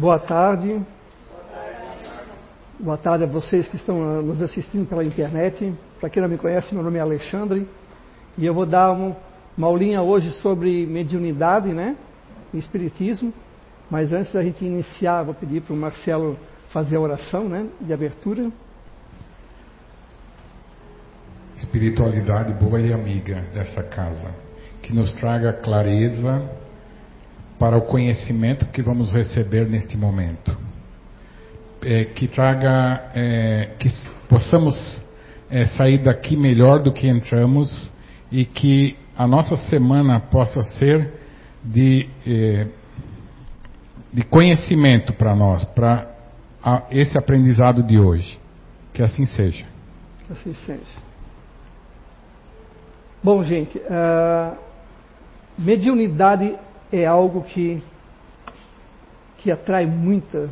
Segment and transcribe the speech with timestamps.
[0.00, 0.80] Boa tarde.
[2.78, 5.74] Boa tarde a vocês que estão nos assistindo pela internet.
[6.00, 7.68] Para quem não me conhece, meu nome é Alexandre
[8.38, 9.14] e eu vou dar um,
[9.58, 11.98] uma aulinha hoje sobre mediunidade, né?
[12.54, 13.30] E espiritismo.
[13.90, 16.38] Mas antes da gente iniciar, vou pedir para o Marcelo
[16.70, 17.66] fazer a oração, né?
[17.78, 18.50] De abertura.
[21.56, 24.34] Espiritualidade boa e amiga dessa casa,
[24.80, 26.58] que nos traga clareza
[27.60, 30.56] para o conhecimento que vamos receber neste momento.
[31.82, 33.92] É, que traga, é, que
[34.30, 35.02] possamos
[35.50, 37.92] é, sair daqui melhor do que entramos
[38.32, 41.12] e que a nossa semana possa ser
[41.62, 42.66] de, é,
[44.10, 46.08] de conhecimento para nós, para
[46.90, 48.40] esse aprendizado de hoje.
[48.94, 49.66] Que assim seja.
[50.26, 51.10] Que assim seja.
[53.22, 54.56] Bom, gente, uh,
[55.58, 56.56] mediunidade
[56.92, 57.82] é algo que,
[59.38, 60.50] que atrai muita,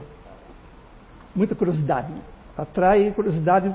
[1.34, 2.12] muita curiosidade.
[2.56, 3.74] Atrai curiosidade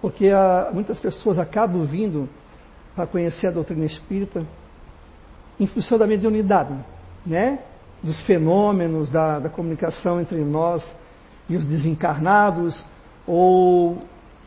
[0.00, 2.28] porque uh, muitas pessoas acabam vindo
[2.94, 4.44] para conhecer a doutrina espírita
[5.58, 6.74] em função da mediunidade,
[7.24, 7.60] né?
[8.02, 10.84] dos fenômenos da, da comunicação entre nós
[11.48, 12.84] e os desencarnados,
[13.26, 13.98] ou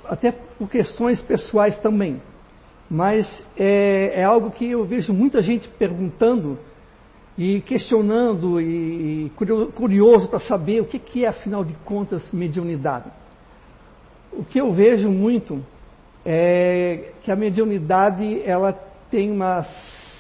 [0.10, 2.22] até por questões pessoais também
[2.90, 6.60] mas é, é algo que eu vejo muita gente perguntando
[7.38, 9.32] e questionando e
[9.76, 13.12] curioso para saber o que, é, afinal de contas, mediunidade.
[14.32, 15.64] O que eu vejo muito
[16.26, 18.74] é que a mediunidade ela
[19.12, 19.64] tem uma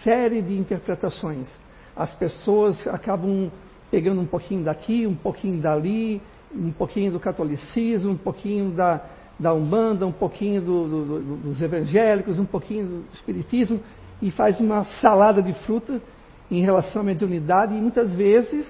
[0.04, 1.48] série de interpretações.
[1.96, 3.50] As pessoas acabam
[3.90, 6.22] pegando um pouquinho daqui, um pouquinho dali,
[6.54, 9.02] um pouquinho do catolicismo, um pouquinho da,
[9.40, 13.80] da Umbanda, um pouquinho do, do, do, dos evangélicos, um pouquinho do espiritismo,
[14.22, 16.02] e faz uma salada de fruta
[16.50, 18.66] em relação à mediunidade, e muitas vezes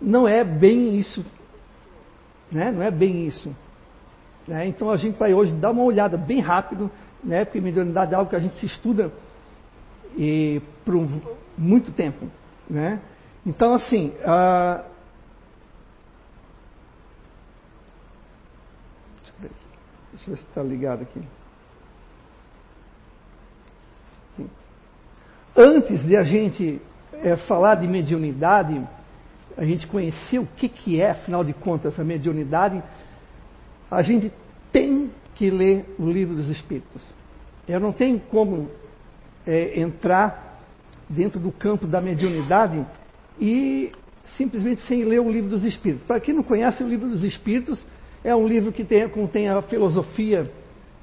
[0.00, 1.24] não é bem isso.
[2.50, 2.70] Né?
[2.70, 3.54] Não é bem isso.
[4.46, 4.66] Né?
[4.68, 6.90] Então a gente vai hoje dar uma olhada bem rápido,
[7.22, 7.44] né?
[7.44, 9.12] porque mediunidade é algo que a gente se estuda
[10.16, 11.20] e, por um,
[11.58, 12.26] muito tempo.
[12.68, 13.00] Né?
[13.44, 14.96] Então, assim, uh,
[20.16, 21.20] Deixa eu ver se está ligado aqui.
[25.56, 26.82] Antes de a gente
[27.14, 28.78] é, falar de mediunidade,
[29.56, 32.82] a gente conhecer o que, que é, afinal de contas, a mediunidade,
[33.90, 34.30] a gente
[34.70, 37.02] tem que ler o livro dos Espíritos.
[37.66, 38.68] Eu não tenho como
[39.46, 40.60] é, entrar
[41.08, 42.84] dentro do campo da mediunidade
[43.40, 43.92] e
[44.24, 46.06] simplesmente sem ler o livro dos Espíritos.
[46.06, 47.82] Para quem não conhece o livro dos Espíritos,
[48.22, 50.50] é um livro que tem, contém a filosofia,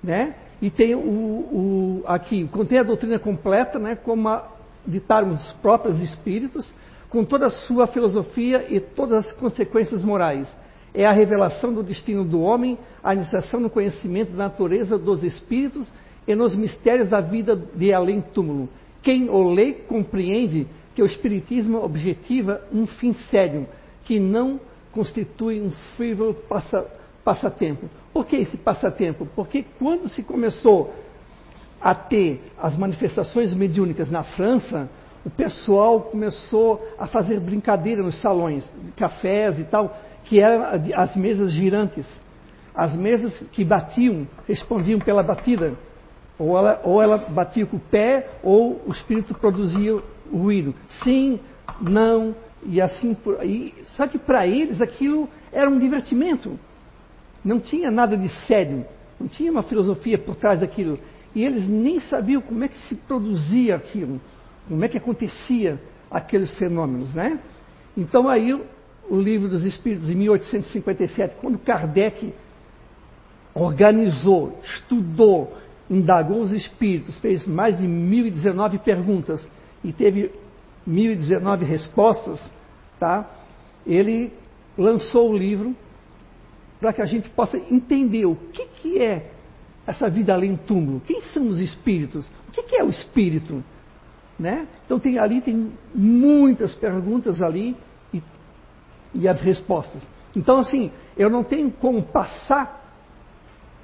[0.03, 0.35] né?
[0.63, 3.97] E tem o, o aqui, contém a doutrina completa, né?
[3.97, 4.49] Como a,
[4.87, 6.73] ditaram os próprios espíritos,
[7.09, 10.47] com toda a sua filosofia e todas as consequências morais.
[10.93, 15.91] É a revelação do destino do homem, a iniciação no conhecimento da natureza dos espíritos
[16.25, 18.69] e nos mistérios da vida de além túmulo.
[19.01, 23.67] Quem o lê compreende que o espiritismo objetiva um fim sério,
[24.05, 24.61] que não
[24.93, 27.89] constitui um frívolo passatempo passatempo.
[28.11, 29.27] Por que esse passatempo?
[29.35, 30.93] Porque quando se começou
[31.81, 34.89] a ter as manifestações mediúnicas na França,
[35.25, 41.51] o pessoal começou a fazer brincadeira nos salões, cafés e tal, que eram as mesas
[41.51, 42.05] girantes.
[42.75, 45.73] As mesas que batiam, respondiam pela batida.
[46.39, 50.73] Ou ela, ou ela batia com o pé, ou o espírito produzia o ruído.
[51.03, 51.39] Sim,
[51.79, 52.35] não,
[52.65, 53.73] e assim por aí.
[53.83, 56.57] Só que para eles aquilo era um divertimento.
[57.43, 58.85] Não tinha nada de sério,
[59.19, 60.99] não tinha uma filosofia por trás daquilo.
[61.35, 64.21] E eles nem sabiam como é que se produzia aquilo,
[64.67, 67.39] como é que acontecia aqueles fenômenos, né?
[67.97, 68.53] Então aí
[69.09, 72.33] o livro dos Espíritos, em 1857, quando Kardec
[73.53, 75.55] organizou, estudou,
[75.89, 79.47] indagou os espíritos, fez mais de 1019 perguntas
[79.83, 80.31] e teve
[80.85, 82.41] 1019 respostas,
[82.99, 83.29] tá?
[83.85, 84.31] Ele
[84.77, 85.75] lançou o livro
[86.83, 89.31] para que a gente possa entender o que, que é
[89.87, 90.99] essa vida além do túmulo.
[90.99, 92.29] Quem são os espíritos?
[92.49, 93.63] O que, que é o espírito?
[94.37, 94.67] Né?
[94.85, 97.73] Então tem ali tem muitas perguntas ali
[98.13, 98.21] e,
[99.15, 100.01] e as respostas.
[100.35, 102.83] Então assim, eu não tenho como passar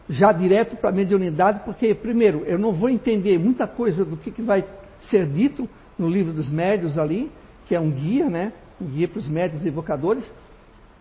[0.10, 4.30] já direto para a mediunidade, porque primeiro eu não vou entender muita coisa do que,
[4.30, 4.66] que vai
[5.04, 7.32] ser dito no livro dos médios ali,
[7.66, 8.52] que é um guia, né?
[8.82, 10.30] Um guia para os médios evocadores,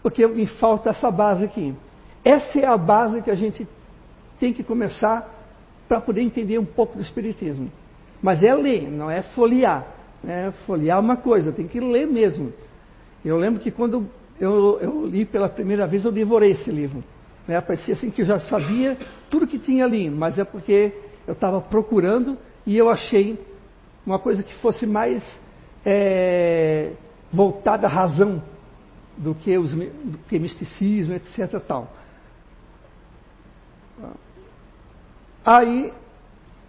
[0.00, 1.74] porque me falta essa base aqui.
[2.28, 3.66] Essa é a base que a gente
[4.38, 5.26] tem que começar
[5.88, 7.72] para poder entender um pouco do Espiritismo.
[8.20, 9.86] Mas é ler, não é folhear.
[10.22, 10.52] Né?
[10.66, 12.52] Folhear é uma coisa, tem que ler mesmo.
[13.24, 14.06] Eu lembro que quando
[14.38, 17.02] eu, eu li pela primeira vez, eu devorei esse livro.
[17.46, 17.58] Né?
[17.62, 18.98] Parecia assim que eu já sabia
[19.30, 20.92] tudo que tinha ali, mas é porque
[21.26, 22.36] eu estava procurando
[22.66, 23.42] e eu achei
[24.04, 25.24] uma coisa que fosse mais
[25.82, 26.92] é,
[27.32, 28.42] voltada à razão
[29.16, 31.58] do que, os, do que misticismo, etc.
[31.66, 31.96] Tal.
[35.50, 35.90] Aí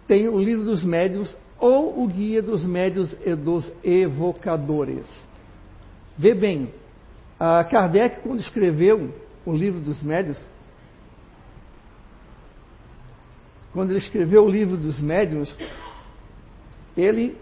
[0.08, 5.06] tem o livro dos médios ou o guia dos médios e dos evocadores.
[6.16, 6.72] Vê bem,
[7.70, 10.42] Kardec, quando escreveu o livro dos médios,
[13.74, 15.54] quando ele escreveu o livro dos médios,
[16.96, 17.36] ele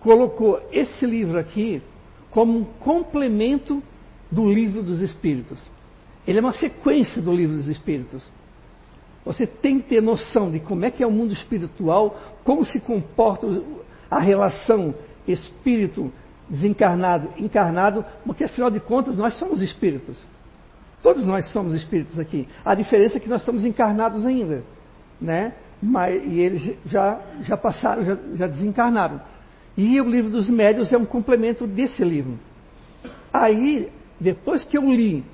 [0.00, 1.82] colocou esse livro aqui
[2.30, 3.82] como um complemento
[4.32, 5.70] do livro dos Espíritos.
[6.26, 8.26] Ele é uma sequência do livro dos Espíritos.
[9.26, 12.78] Você tem que ter noção de como é que é o mundo espiritual, como se
[12.78, 13.46] comporta
[14.08, 14.94] a relação
[15.26, 16.12] espírito
[16.48, 20.16] desencarnado, encarnado, porque afinal de contas nós somos espíritos.
[21.02, 22.46] Todos nós somos espíritos aqui.
[22.64, 24.62] A diferença é que nós estamos encarnados ainda,
[25.20, 25.54] né?
[25.82, 29.20] Mas, e eles já, já passaram, já, já desencarnaram.
[29.76, 32.38] E o livro dos médios é um complemento desse livro.
[33.32, 33.90] Aí,
[34.20, 35.24] depois que eu li,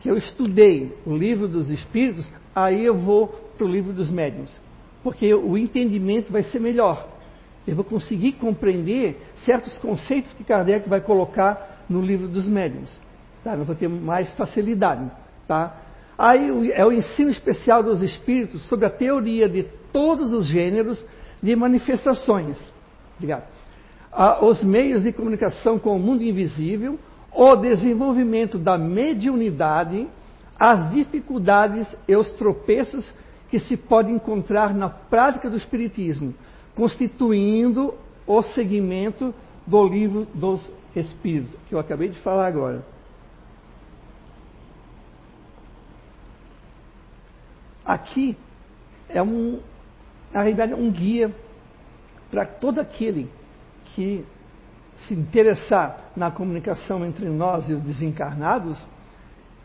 [0.00, 2.28] que eu estudei o livro dos espíritos,
[2.64, 4.54] aí eu vou para o livro dos médiuns.
[5.02, 7.06] Porque o entendimento vai ser melhor.
[7.66, 12.90] Eu vou conseguir compreender certos conceitos que Kardec vai colocar no livro dos médiuns.
[13.44, 13.54] Tá?
[13.54, 15.10] Eu vou ter mais facilidade.
[15.46, 15.76] Tá?
[16.16, 21.04] Aí é o ensino especial dos espíritos sobre a teoria de todos os gêneros
[21.42, 22.56] de manifestações.
[23.16, 23.44] Obrigado.
[24.10, 26.98] Ah, os meios de comunicação com o mundo invisível,
[27.32, 30.08] o desenvolvimento da mediunidade,
[30.58, 33.08] as dificuldades e os tropeços
[33.48, 36.34] que se pode encontrar na prática do Espiritismo,
[36.74, 37.94] constituindo
[38.26, 39.34] o segmento
[39.66, 40.60] do livro dos
[40.94, 42.84] Espíritos, que eu acabei de falar agora.
[47.84, 48.36] Aqui
[49.08, 49.60] é um,
[50.32, 51.34] na realidade, um guia
[52.30, 53.30] para todo aquele
[53.94, 54.24] que
[54.98, 58.86] se interessar na comunicação entre nós e os desencarnados,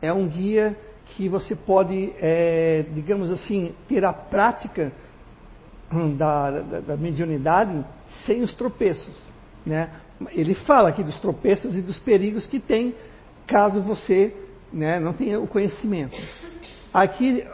[0.04, 0.78] é um guia
[1.16, 4.92] que você pode, é, digamos assim, ter a prática
[6.18, 7.86] da, da, da, mediunidade
[8.26, 9.16] sem os tropeços.
[9.66, 9.90] Né?
[10.32, 12.94] Ele fala aqui dos tropeços e dos perigos que tem
[13.48, 14.36] caso você
[14.74, 16.18] né, não tenha o conhecimento.
[16.94, 17.46] Aqui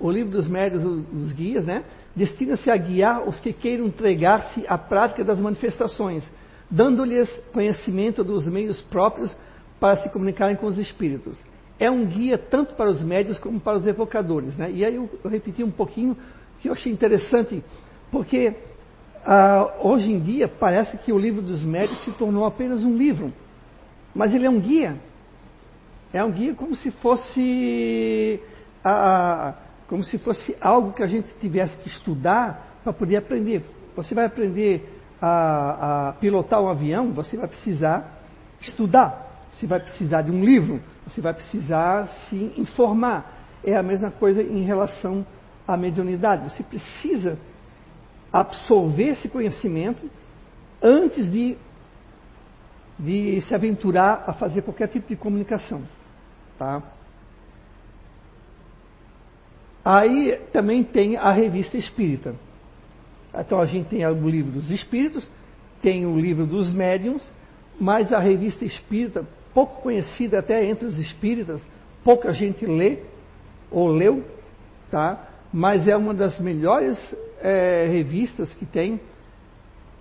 [0.00, 1.84] o livro dos médios, os guias, né,
[2.16, 6.26] destina-se a guiar os que queiram entregar-se à prática das manifestações,
[6.70, 9.36] dando-lhes conhecimento dos meios próprios
[9.78, 11.38] para se comunicarem com os espíritos.
[11.78, 14.56] É um guia tanto para os médios como para os evocadores.
[14.56, 14.70] Né?
[14.72, 16.16] E aí eu, eu repeti um pouquinho
[16.60, 17.62] que eu achei interessante,
[18.10, 18.54] porque
[19.24, 23.32] ah, hoje em dia parece que o livro dos médios se tornou apenas um livro,
[24.14, 24.96] mas ele é um guia.
[26.12, 28.40] É um guia como se fosse
[28.82, 29.54] a,
[29.86, 33.62] como se fosse algo que a gente tivesse que estudar para poder aprender.
[33.94, 34.88] Você vai aprender
[35.20, 38.20] a, a, pilotar um avião, você vai precisar
[38.60, 39.27] estudar.
[39.58, 43.58] Você vai precisar de um livro, você vai precisar se informar.
[43.64, 45.26] É a mesma coisa em relação
[45.66, 46.44] à mediunidade.
[46.44, 47.36] Você precisa
[48.32, 50.08] absorver esse conhecimento
[50.80, 51.56] antes de,
[52.96, 55.82] de se aventurar a fazer qualquer tipo de comunicação.
[56.56, 56.80] Tá?
[59.84, 62.36] Aí também tem a revista espírita.
[63.36, 65.28] Então a gente tem o livro dos espíritos,
[65.82, 67.28] tem o livro dos médiums,
[67.80, 71.62] mas a revista espírita, pouco conhecida até entre os espíritas,
[72.04, 72.98] pouca gente lê
[73.70, 74.24] ou leu,
[74.90, 75.28] tá?
[75.52, 76.98] mas é uma das melhores
[77.40, 79.00] é, revistas que tem.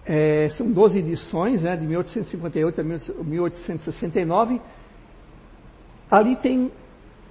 [0.06, 4.62] É, são 12 edições, né, de 1858 a 1869.
[6.10, 6.72] Ali tem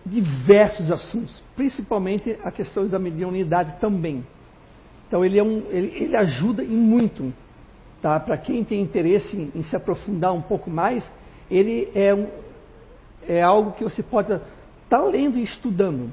[0.05, 4.25] diversos assuntos, principalmente a questão da mediunidade também.
[5.09, 7.33] Então ele, é um, ele, ele ajuda em muito.
[8.03, 8.21] Tá?
[8.21, 11.11] Para quem tem interesse em, em, se aprofundar um pouco mais,
[11.51, 12.29] ele é, um,
[13.29, 14.47] é algo que você pode estar
[14.89, 16.13] tá lendo e estudando.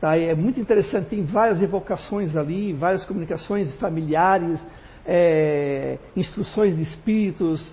[0.00, 0.16] Tá?
[0.18, 4.60] É muito interessante, tem várias evocações ali, várias comunicações familiares,
[5.06, 7.72] é, instruções de espíritos,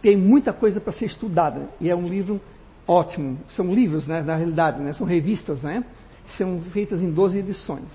[0.00, 1.68] tem muita coisa para ser estudada.
[1.80, 2.40] E é um livro
[2.86, 3.38] ótimo.
[3.48, 5.84] São livros, né, na realidade, né, são revistas, né?
[6.36, 7.90] São feitas em 12 edições.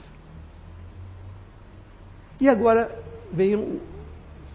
[2.39, 2.91] E agora
[3.31, 3.81] vem o,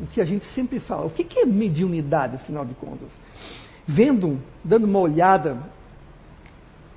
[0.00, 1.06] o que a gente sempre fala.
[1.06, 3.08] O que, que é mediunidade, afinal de contas?
[3.86, 5.58] Vendo, dando uma olhada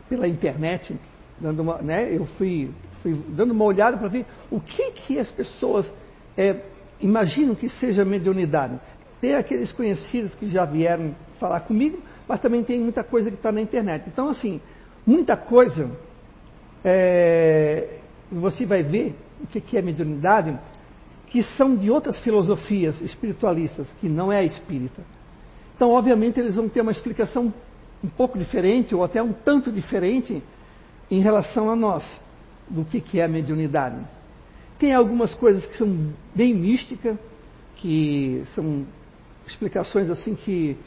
[0.07, 0.95] pela internet,
[1.39, 5.31] dando uma, né, eu fui, fui dando uma olhada para ver o que, que as
[5.31, 5.91] pessoas
[6.37, 6.57] é,
[7.01, 8.79] imaginam que seja mediunidade.
[9.19, 13.51] Tem aqueles conhecidos que já vieram falar comigo, mas também tem muita coisa que está
[13.51, 14.05] na internet.
[14.07, 14.61] Então, assim,
[15.05, 15.89] muita coisa
[16.83, 17.97] é,
[18.31, 20.57] você vai ver o que é mediunidade,
[21.27, 25.01] que são de outras filosofias espiritualistas, que não é espírita.
[25.75, 27.53] Então, obviamente, eles vão ter uma explicação
[28.03, 30.41] um pouco diferente, ou até um tanto diferente,
[31.09, 32.21] em relação a nós,
[32.69, 33.97] do que é a mediunidade.
[34.79, 37.17] Tem algumas coisas que são bem místicas,
[37.77, 38.85] que são
[39.45, 40.77] explicações assim que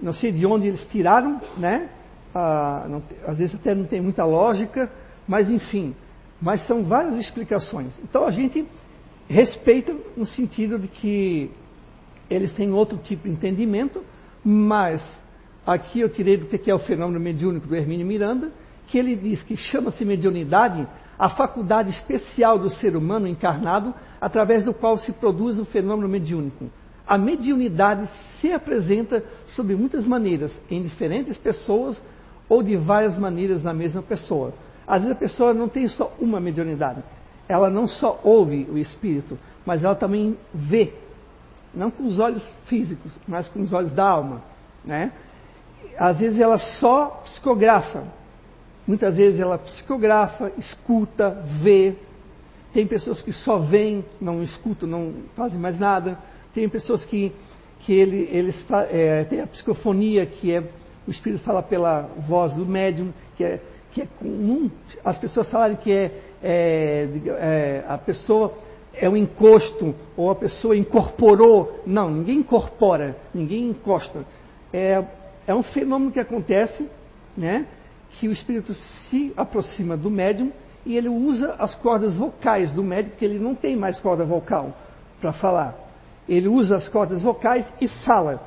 [0.00, 1.88] não sei de onde eles tiraram, né?
[2.34, 4.90] Ah, não, às vezes até não tem muita lógica,
[5.28, 5.94] mas enfim,
[6.40, 7.92] mas são várias explicações.
[8.02, 8.66] Então a gente
[9.28, 11.50] respeita no sentido de que
[12.28, 14.02] eles têm outro tipo de entendimento,
[14.44, 15.02] mas
[15.66, 18.50] aqui eu tirei do que é o fenômeno mediúnico do Hermínio Miranda,
[18.86, 20.86] que ele diz que chama-se mediunidade
[21.18, 26.70] a faculdade especial do ser humano encarnado através do qual se produz o fenômeno mediúnico.
[27.06, 28.08] A mediunidade
[28.40, 32.00] se apresenta sob muitas maneiras, em diferentes pessoas
[32.48, 34.54] ou de várias maneiras na mesma pessoa.
[34.86, 37.02] Às vezes a pessoa não tem só uma mediunidade.
[37.48, 40.92] Ela não só ouve o espírito, mas ela também vê.
[41.74, 44.42] Não com os olhos físicos, mas com os olhos da alma.
[44.84, 45.12] Né?
[45.98, 48.04] Às vezes ela só psicografa,
[48.90, 51.30] Muitas vezes ela psicografa, escuta,
[51.62, 51.94] vê.
[52.72, 56.18] Tem pessoas que só veem, não escutam, não fazem mais nada.
[56.52, 57.32] Tem pessoas que,
[57.80, 60.64] que ele, eles é, tem a psicofonia, que é
[61.06, 63.60] o espírito fala pela voz do médium, que é,
[63.92, 64.68] que é comum
[65.04, 66.10] as pessoas falarem que é,
[66.42, 67.08] é,
[67.38, 68.58] é, a pessoa
[69.00, 71.80] é um encosto ou a pessoa incorporou.
[71.86, 74.24] Não, ninguém incorpora, ninguém encosta.
[74.72, 75.02] É,
[75.46, 76.86] é um fenômeno que acontece,
[77.36, 77.66] né?
[78.18, 80.52] que o espírito se aproxima do médium
[80.84, 84.76] e ele usa as cordas vocais do médium, porque ele não tem mais corda vocal
[85.20, 85.74] para falar.
[86.28, 88.42] Ele usa as cordas vocais e fala.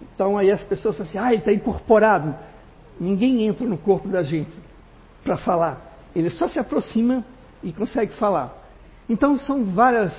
[0.00, 2.34] Então aí as pessoas falam assim, ah, ele está incorporado.
[3.00, 4.52] Ninguém entra no corpo da gente
[5.24, 5.80] para falar.
[6.14, 7.24] Ele só se aproxima
[7.62, 8.61] e consegue falar.
[9.12, 10.14] Então são várias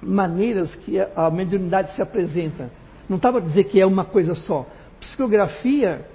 [0.00, 2.70] maneiras que a mediunidade se apresenta.
[3.06, 4.66] Não estava a dizer que é uma coisa só.
[4.98, 6.08] Psicografia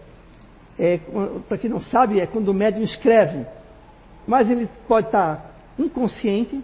[0.79, 0.97] é,
[1.47, 3.45] para quem não sabe, é quando o médium escreve.
[4.25, 6.59] Mas ele pode estar inconsciente,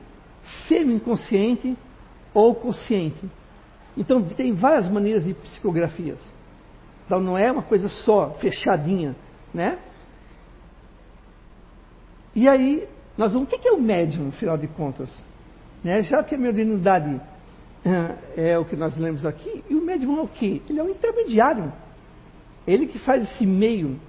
[0.68, 1.78] semi-inconsciente
[2.34, 3.30] ou consciente.
[3.96, 6.20] Então tem várias maneiras de psicografias.
[7.06, 9.16] Então não é uma coisa só, fechadinha,
[9.54, 9.78] né?
[12.34, 15.08] E aí, nós vamos, o que é o médium, afinal de contas?
[15.86, 16.02] Né?
[16.02, 17.22] Já que a mediunidade
[18.36, 20.62] é, é o que nós lemos aqui, e o médium é o quê?
[20.70, 21.72] Ele é um intermediário
[22.68, 24.00] ele que faz esse meio,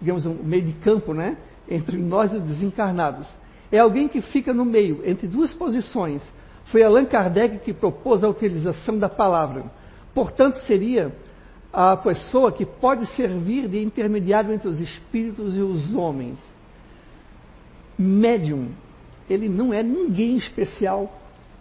[0.00, 1.36] digamos, um meio de campo, né?
[1.68, 3.28] Entre nós e os desencarnados.
[3.70, 6.22] É alguém que fica no meio, entre duas posições.
[6.66, 9.64] Foi Allan Kardec que propôs a utilização da palavra.
[10.14, 11.14] Portanto, seria
[11.72, 16.38] a pessoa que pode servir de intermediário entre os espíritos e os homens.
[17.98, 18.70] Médium,
[19.28, 21.20] ele não é ninguém especial,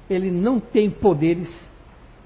[0.10, 1.50] ele não tem poderes,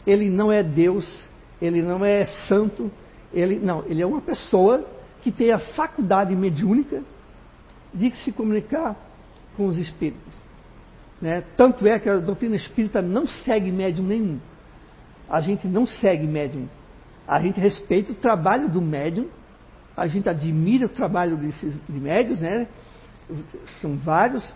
[0.05, 1.27] ele não é Deus,
[1.61, 2.91] ele não é santo,
[3.33, 4.85] ele, não, ele é uma pessoa
[5.21, 7.03] que tem a faculdade mediúnica
[7.93, 8.95] de se comunicar
[9.55, 10.33] com os espíritos.
[11.21, 11.43] Né?
[11.55, 14.39] Tanto é que a doutrina espírita não segue médium nenhum.
[15.29, 16.67] A gente não segue médium.
[17.27, 19.27] A gente respeita o trabalho do médium,
[19.95, 22.67] a gente admira o trabalho desses de médios, né?
[23.81, 24.53] São vários,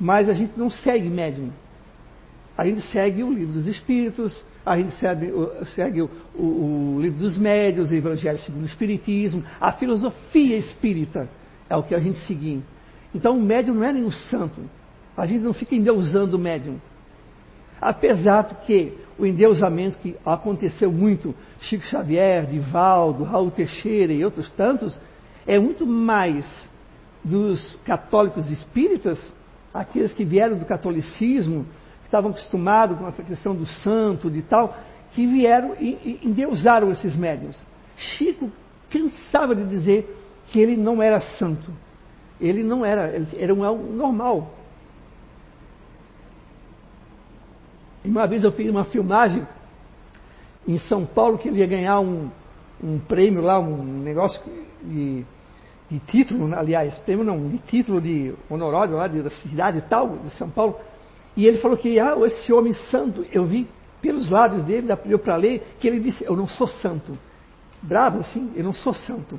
[0.00, 1.50] mas a gente não segue médium.
[2.56, 5.32] A gente segue o livro dos Espíritos, a gente segue,
[5.74, 11.28] segue o, o, o, livro dos médios, o Evangelho segundo o Espiritismo, a filosofia espírita
[11.68, 12.62] é o que a gente segue.
[13.14, 14.62] Então o médium não é nenhum santo.
[15.16, 16.80] A gente não fica endeusando o médium.
[17.80, 24.50] Apesar de que o endeusamento que aconteceu muito, Chico Xavier, Divaldo, Raul Teixeira e outros
[24.50, 24.98] tantos,
[25.46, 26.46] é muito mais
[27.24, 29.18] dos católicos espíritas,
[29.72, 31.66] aqueles que vieram do catolicismo,
[32.04, 34.74] estavam acostumados com essa questão do santo, de tal,
[35.12, 37.60] que vieram e, e endeusaram esses médios.
[37.96, 38.50] Chico
[38.90, 41.72] cansava de dizer que ele não era santo.
[42.40, 44.54] Ele não era, ele era um normal.
[48.04, 49.46] E uma vez eu fiz uma filmagem
[50.66, 52.30] em São Paulo que ele ia ganhar um,
[52.82, 54.42] um prêmio lá, um negócio
[54.82, 55.24] de,
[55.90, 60.48] de título, aliás, prêmio não, de título de honorário lá da cidade tal, de São
[60.48, 60.76] Paulo.
[61.36, 63.66] E ele falou que ah, esse homem santo, eu vi
[64.00, 67.18] pelos lábios dele, deu para ler, que ele disse: Eu não sou santo.
[67.82, 69.38] Bravo assim, eu não sou santo.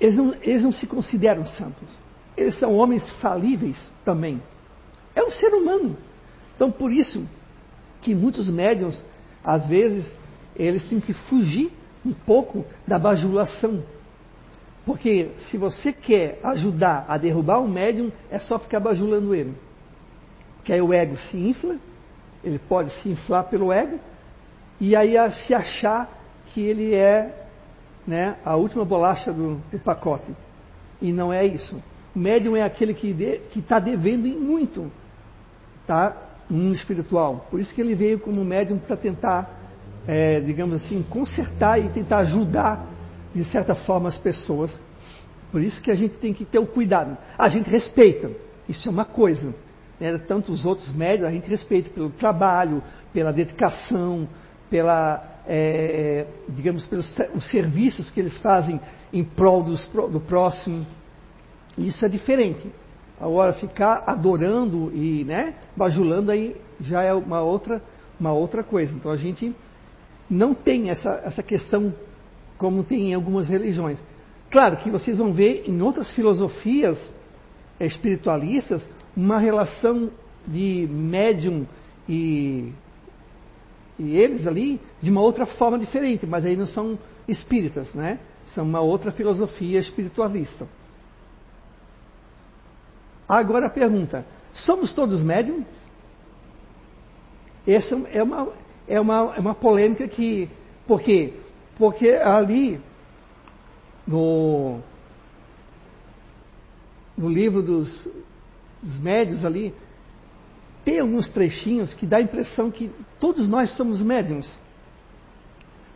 [0.00, 1.88] Eles não, eles não se consideram santos.
[2.36, 4.42] Eles são homens falíveis também.
[5.14, 5.96] É um ser humano.
[6.56, 7.28] Então, por isso
[8.00, 9.02] que muitos médiums,
[9.44, 10.10] às vezes,
[10.56, 11.70] eles têm que fugir
[12.04, 13.82] um pouco da bajulação.
[14.84, 19.54] Porque se você quer ajudar a derrubar o médium, é só ficar bajulando ele.
[20.56, 21.76] Porque aí o ego se infla,
[22.42, 23.98] ele pode se inflar pelo ego,
[24.80, 25.14] e aí
[25.46, 26.08] se achar
[26.46, 27.46] que ele é
[28.06, 30.30] né, a última bolacha do, do, pacote.
[31.00, 31.82] E não é isso.
[32.14, 34.90] O médium é aquele que está devendo em muito,
[35.86, 36.14] tá?
[36.48, 37.46] No mundo espiritual.
[37.50, 39.50] Por isso que ele veio como médium para tentar,
[40.06, 42.93] é, digamos assim, consertar e tentar ajudar
[43.34, 44.70] de certa forma, as pessoas.
[45.50, 47.16] Por isso que a gente tem que ter o cuidado.
[47.38, 48.30] A gente respeita,
[48.68, 49.54] isso é uma coisa.
[49.98, 50.16] Né?
[50.18, 54.28] Tanto os outros médios, a gente respeita pelo trabalho, pela dedicação,
[54.70, 58.80] pela, é, digamos, pelos os serviços que eles fazem
[59.12, 60.86] em prol dos, do próximo.
[61.78, 62.70] Isso é diferente.
[63.20, 67.80] Agora, ficar adorando e né, bajulando aí já é uma outra,
[68.18, 68.92] uma outra coisa.
[68.92, 69.54] Então a gente
[70.28, 71.94] não tem essa, essa questão
[72.64, 74.02] como tem em algumas religiões.
[74.50, 76.98] Claro que vocês vão ver em outras filosofias
[77.78, 78.82] espiritualistas
[79.14, 80.08] uma relação
[80.46, 81.66] de médium
[82.08, 82.72] e,
[83.98, 88.18] e eles ali de uma outra forma diferente, mas aí não são espíritas, né?
[88.54, 90.66] São uma outra filosofia espiritualista.
[93.28, 95.66] Agora a pergunta: somos todos médiums?
[97.66, 98.48] Essa é uma,
[98.88, 100.48] é uma, é uma polêmica que.
[100.86, 101.43] Porque
[101.76, 102.80] porque ali,
[104.06, 104.80] no,
[107.16, 108.08] no livro dos,
[108.82, 109.74] dos médios ali,
[110.84, 114.50] tem alguns trechinhos que dá a impressão que todos nós somos médiums.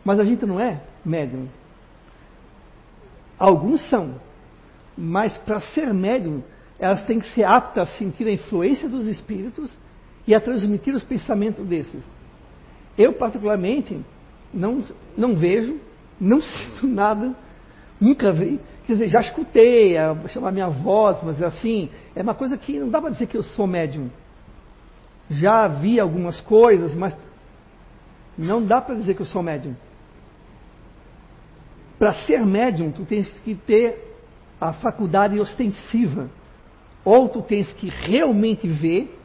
[0.03, 1.47] Mas a gente não é médium.
[3.37, 4.15] Alguns são.
[4.97, 6.43] Mas para ser médium,
[6.79, 9.77] elas têm que ser aptas a sentir a influência dos espíritos
[10.25, 12.03] e a transmitir os pensamentos desses.
[12.97, 13.99] Eu, particularmente,
[14.53, 14.83] não,
[15.17, 15.79] não vejo,
[16.19, 17.35] não sinto nada,
[17.99, 18.59] nunca vi.
[18.85, 22.89] Quer dizer, já escutei a, chamar minha voz, mas assim, é uma coisa que não
[22.89, 24.09] dá para dizer que eu sou médium.
[25.29, 27.15] Já vi algumas coisas, mas
[28.37, 29.75] não dá para dizer que eu sou médium.
[31.99, 34.09] Para ser médium, tu tens que ter
[34.59, 36.29] a faculdade ostensiva.
[37.05, 39.15] Ou tu tens que realmente ver,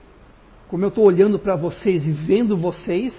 [0.68, 3.14] como eu estou olhando para vocês e vendo vocês,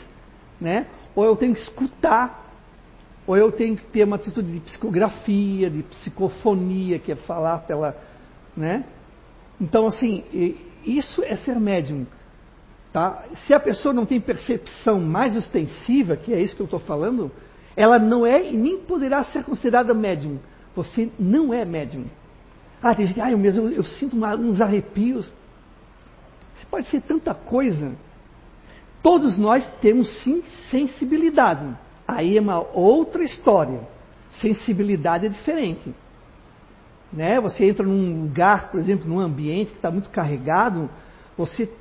[0.60, 0.88] né?
[1.15, 2.43] Ou eu tenho que escutar,
[3.25, 7.95] ou eu tenho que ter uma atitude de psicografia, de psicofonia, que é falar pela.
[8.56, 8.86] Né?
[9.60, 10.23] Então, assim,
[10.86, 12.06] isso é ser médium.
[12.93, 13.25] Tá?
[13.47, 17.32] Se a pessoa não tem percepção mais ostensiva, que é isso que eu estou falando,
[17.75, 20.39] ela não é e nem poderá ser considerada médium.
[20.75, 22.06] Você não é médium.
[22.82, 25.34] Ah, tem gente, ah, eu, mesmo, eu sinto uma, uns arrepios.
[26.56, 27.95] Você pode ser tanta coisa.
[29.06, 30.41] Todos nós temos sim
[30.72, 31.78] sensibilidade.
[32.08, 33.82] Aí é uma outra história.
[34.41, 35.94] Sensibilidade é diferente.
[37.13, 37.39] Né?
[37.39, 40.89] Você entra num lugar, por exemplo, num ambiente que está muito carregado,
[41.38, 41.72] você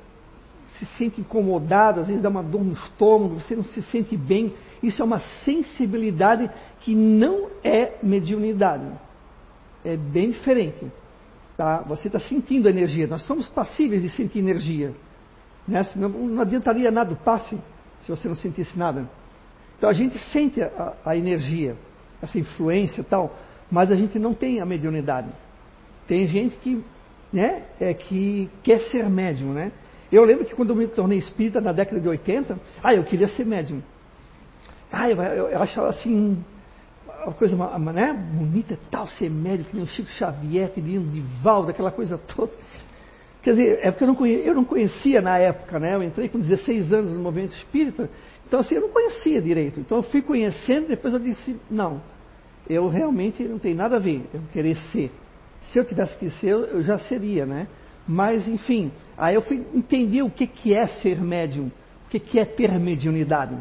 [0.77, 4.53] se sente incomodado, às vezes dá uma dor no estômago, você não se sente bem.
[4.83, 6.47] Isso é uma sensibilidade
[6.81, 8.85] que não é mediunidade.
[9.83, 10.85] É bem diferente.
[11.57, 11.77] Tá?
[11.87, 13.07] Você está sentindo a energia.
[13.07, 14.93] Nós somos passíveis de sentir energia.
[15.67, 15.85] Né?
[15.95, 17.57] Não, não adiantaria nada o passe
[18.01, 19.09] se você não sentisse nada.
[19.77, 21.75] Então a gente sente a, a energia,
[22.21, 23.35] essa influência e tal,
[23.69, 25.29] mas a gente não tem a mediunidade.
[26.07, 26.83] Tem gente que,
[27.33, 29.71] né, é, que quer ser médium, né?
[30.11, 33.27] Eu lembro que quando eu me tornei espírita na década de 80, ah, eu queria
[33.27, 33.81] ser médium.
[34.91, 36.43] Ah, eu, eu, eu achava assim,
[37.25, 41.71] uma coisa né, bonita tal, ser médium, que nem o Chico Xavier, pedindo de Valdo,
[41.71, 42.51] aquela coisa toda.
[43.45, 45.93] Quer dizer, é porque eu não, conhecia, eu não conhecia na época, né?
[45.93, 48.09] Eu entrei com 16 anos no movimento espírita,
[48.47, 49.79] então assim, eu não conhecia direito.
[49.79, 52.01] Então eu fui conhecendo, depois eu disse, não,
[52.67, 55.11] eu realmente não tenho nada a ver, eu querer ser.
[55.61, 57.67] Se eu tivesse que ser, eu já seria, né?
[58.07, 61.67] Mas, enfim, aí eu fui entender o que, que é ser médium,
[62.07, 63.55] o que, que é ter mediunidade.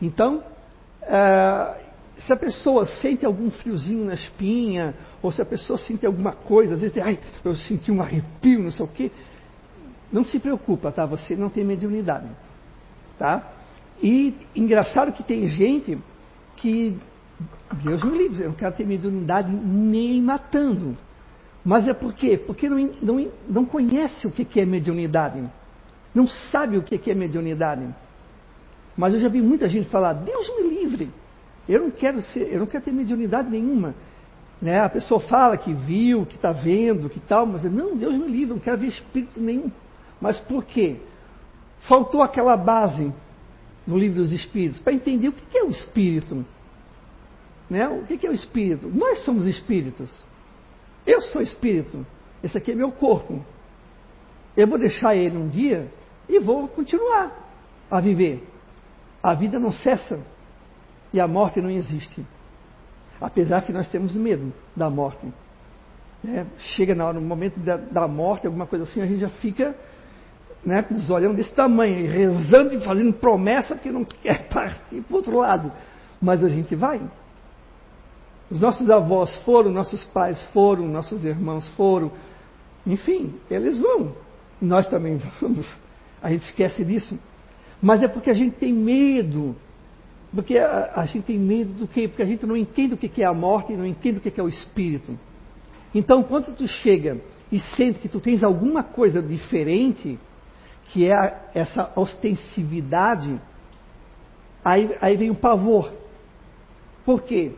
[0.00, 0.44] Então,
[1.02, 1.83] uh,
[2.18, 6.74] se a pessoa sente algum friozinho na espinha, ou se a pessoa sente alguma coisa,
[6.74, 9.10] às vezes, ai, eu senti um arrepio, não sei o quê,
[10.12, 11.04] não se preocupa, tá?
[11.06, 12.28] Você não tem mediunidade,
[13.18, 13.52] tá?
[14.02, 15.98] E engraçado que tem gente
[16.56, 16.96] que,
[17.82, 20.96] Deus me livre, eu não quero ter mediunidade nem matando.
[21.64, 22.36] Mas é por quê?
[22.36, 25.42] Porque não, não, não conhece o que é mediunidade.
[26.14, 27.88] Não sabe o que é mediunidade.
[28.96, 31.10] Mas eu já vi muita gente falar, Deus me livre.
[31.68, 33.94] Eu não quero ser, eu não quero ter mediunidade nenhuma.
[34.60, 34.80] Né?
[34.80, 38.54] A pessoa fala que viu, que está vendo, que tal, mas não, Deus me livre,
[38.54, 39.70] não quero ver espírito nenhum.
[40.20, 40.96] Mas por quê?
[41.80, 43.12] Faltou aquela base
[43.86, 46.44] no livro dos Espíritos, para entender o que é o Espírito.
[47.68, 47.86] Né?
[47.88, 48.88] O que é o Espírito?
[48.88, 50.10] Nós somos espíritos.
[51.06, 52.06] Eu sou espírito.
[52.42, 53.44] Esse aqui é meu corpo.
[54.56, 55.90] Eu vou deixar ele um dia
[56.28, 57.32] e vou continuar
[57.90, 58.42] a viver.
[59.22, 60.20] A vida não cessa
[61.14, 62.26] e a morte não existe.
[63.20, 65.24] Apesar que nós temos medo da morte.
[66.24, 66.44] Né?
[66.58, 69.76] Chega no momento da, da, morte, alguma coisa assim, a gente já fica
[70.66, 75.14] né, com os olhão desse tamanho, rezando e fazendo promessa que não quer partir para
[75.14, 75.70] o outro lado.
[76.20, 77.00] Mas a gente vai.
[78.50, 82.10] Os nossos avós foram, nossos pais foram, nossos irmãos foram.
[82.84, 84.16] Enfim, eles vão.
[84.60, 85.72] Nós também vamos.
[86.20, 87.16] A gente esquece disso.
[87.80, 89.54] Mas é porque a gente tem medo.
[90.34, 92.08] Porque a, a gente tem medo do quê?
[92.08, 94.42] Porque a gente não entende o que é a morte não entende o que é
[94.42, 95.16] o espírito.
[95.94, 97.20] Então, quando tu chega
[97.52, 100.18] e sente que tu tens alguma coisa diferente,
[100.86, 103.40] que é a, essa ostensividade,
[104.64, 105.92] aí, aí vem o pavor.
[107.04, 107.52] Por quê?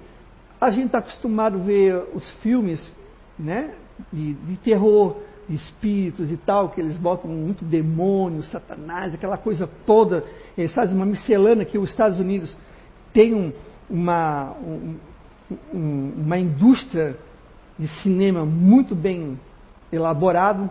[0.60, 2.92] A gente está acostumado a ver os filmes
[3.38, 3.74] né,
[4.12, 5.16] de, de terror,
[5.48, 10.24] de espíritos e tal, que eles botam muito demônio, satanás, aquela coisa toda.
[10.58, 12.56] Eles fazem uma miscelânea que os Estados Unidos
[13.16, 13.50] tem um,
[13.88, 14.96] uma, um,
[15.72, 17.16] um, uma indústria
[17.78, 19.40] de cinema muito bem
[19.90, 20.70] elaborado.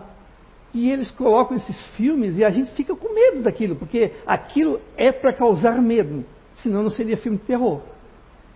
[0.72, 5.10] E eles colocam esses filmes e a gente fica com medo daquilo, porque aquilo é
[5.10, 6.24] para causar medo,
[6.58, 7.80] senão não seria filme de terror.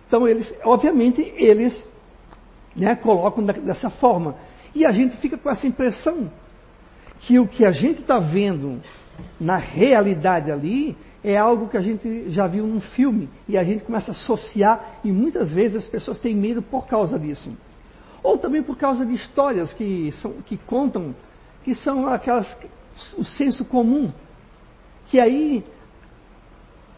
[0.07, 1.85] Então, eles, obviamente, eles
[2.73, 4.35] né, colocam dessa forma.
[4.73, 6.31] E a gente fica com essa impressão
[7.19, 8.81] que o que a gente está vendo
[9.37, 13.83] na realidade ali é algo que a gente já viu num filme e a gente
[13.83, 17.55] começa a associar e muitas vezes as pessoas têm medo por causa disso.
[18.23, 21.15] Ou também por causa de histórias que, são, que contam,
[21.63, 22.47] que são aquelas,
[23.17, 24.11] o senso comum,
[25.07, 25.63] que aí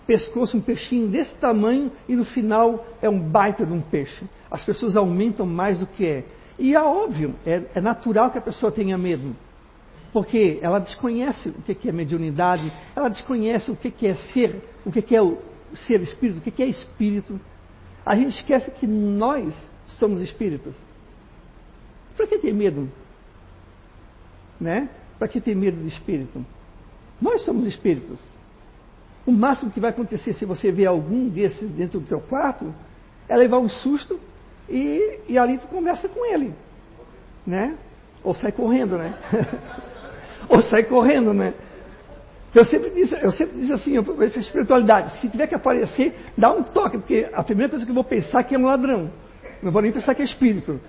[0.06, 4.26] pescoço um peixinho desse tamanho e no final é um baita de um peixe.
[4.52, 6.26] As pessoas aumentam mais do que é.
[6.60, 9.36] E é óbvio, é, é natural que a pessoa tenha medo.
[10.13, 15.15] Porque ela desconhece o que é mediunidade, ela desconhece o que é ser, o que
[15.15, 15.39] é o
[15.73, 17.41] ser espírito, o que é espírito.
[18.06, 19.56] A gente esquece que nós
[19.88, 20.76] somos espíritos.
[22.15, 22.88] Para que ter medo?
[24.62, 24.88] Né?
[25.17, 26.45] Para que ter medo de espírito?
[27.19, 28.19] Nós somos espíritos.
[29.26, 32.73] O máximo que vai acontecer se você ver algum desses dentro do teu quarto
[33.28, 34.19] é levar um susto
[34.69, 36.54] e, e ali tu conversa com ele.
[37.47, 37.76] Né?
[38.23, 39.17] Ou sai correndo, né?
[40.50, 41.54] Ou sai correndo, né?
[42.54, 46.54] Eu sempre disse, eu sempre disse assim, eu, eu espiritualidade, se tiver que aparecer, dá
[46.54, 49.10] um toque, porque a primeira coisa que eu vou pensar é que é um ladrão.
[49.62, 50.80] Não vou nem pensar que é espírito.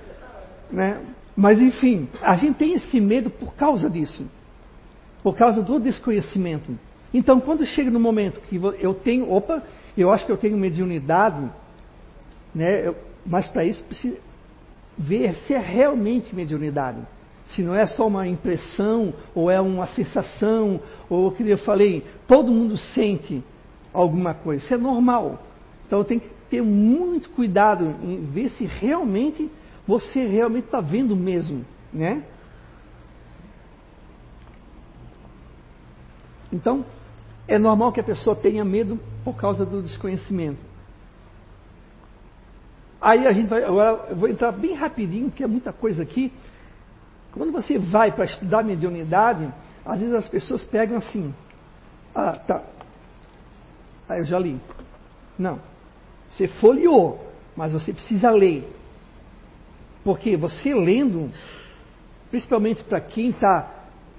[0.70, 1.00] Né?
[1.34, 4.26] Mas enfim, a gente tem esse medo por causa disso.
[5.22, 6.78] Por causa do desconhecimento.
[7.14, 9.62] Então, quando chega no momento que eu tenho, opa,
[9.96, 11.48] eu acho que eu tenho mediunidade,
[12.54, 14.18] né, eu, mas para isso precisa
[14.98, 16.98] ver se é realmente mediunidade.
[17.54, 22.50] Se não é só uma impressão, ou é uma sensação, ou que eu falei, todo
[22.50, 23.42] mundo sente
[23.92, 24.64] alguma coisa.
[24.64, 25.40] Isso é normal.
[25.86, 29.50] Então tem que ter muito cuidado em ver se realmente
[29.86, 32.24] você realmente está vendo mesmo, né?
[36.52, 36.84] Então,
[37.46, 40.60] é normal que a pessoa tenha medo por causa do desconhecimento.
[43.00, 46.32] Aí a gente vai, agora eu vou entrar bem rapidinho, porque é muita coisa aqui.
[47.34, 49.52] Quando você vai para estudar mediunidade,
[49.84, 51.34] às vezes as pessoas pegam assim,
[52.14, 52.62] ah, tá.
[54.08, 54.60] Aí eu já li.
[55.36, 55.58] Não.
[56.30, 58.72] Você folheou, mas você precisa ler.
[60.04, 61.28] Porque você lendo,
[62.30, 63.68] principalmente para quem está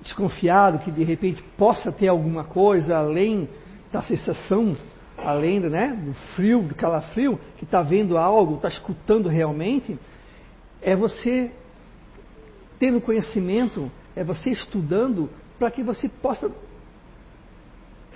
[0.01, 3.47] desconfiado que de repente possa ter alguma coisa além
[3.93, 4.75] da sensação,
[5.17, 9.97] além né, do frio, do calafrio, que está vendo algo, está escutando realmente,
[10.81, 11.49] é você
[12.79, 16.51] tendo conhecimento, é você estudando para que você possa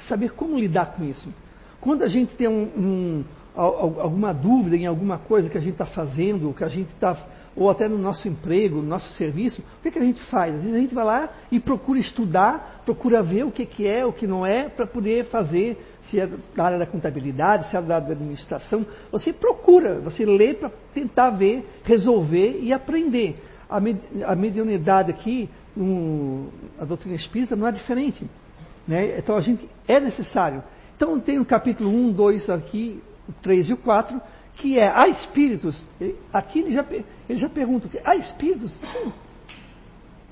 [0.07, 1.33] saber como lidar com isso.
[1.81, 5.85] Quando a gente tem um, um, alguma dúvida em alguma coisa que a gente está
[5.85, 7.15] fazendo, que a gente está
[7.55, 10.55] ou até no nosso emprego, no nosso serviço, o que, que a gente faz?
[10.55, 14.05] Às vezes a gente vai lá e procura estudar, procura ver o que, que é,
[14.05, 17.81] o que não é, para poder fazer, se é da área da contabilidade, se é
[17.81, 18.85] da área da administração.
[19.11, 23.35] Você procura, você lê para tentar ver, resolver e aprender.
[23.69, 23.99] A, med
[24.35, 26.47] mediunidade aqui, um,
[26.79, 28.25] a doutrina espírita, não é diferente.
[28.87, 29.19] Né?
[29.19, 30.63] Então a gente é necessário.
[30.95, 34.19] Então tem o capítulo 1, 2 aqui, o 3 e o 4
[34.59, 35.81] que é há espíritos.
[36.31, 36.85] Aqui ele já,
[37.27, 38.71] ele já pergunta: há espíritos?
[38.71, 39.11] Sim.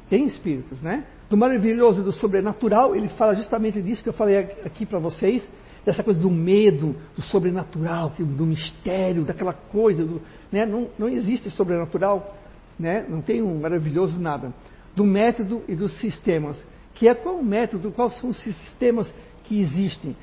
[0.10, 1.06] Tem espíritos, né?
[1.30, 5.46] Do maravilhoso e do sobrenatural, ele fala justamente disso que eu falei aqui para vocês,
[5.86, 10.06] dessa coisa do medo, do sobrenatural, do mistério, daquela coisa.
[10.06, 10.22] Do,
[10.52, 10.66] né?
[10.66, 12.38] não, não existe sobrenatural,
[12.80, 13.06] né?
[13.08, 14.54] não tem um maravilhoso nada.
[14.96, 16.64] Do método e dos sistemas.
[16.94, 19.14] Que é qual o método, quais são os sistemas
[19.44, 20.16] que existem.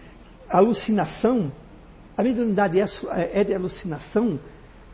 [0.49, 1.53] alucinação,
[2.17, 2.85] a mediunidade é,
[3.33, 4.39] é de alucinação,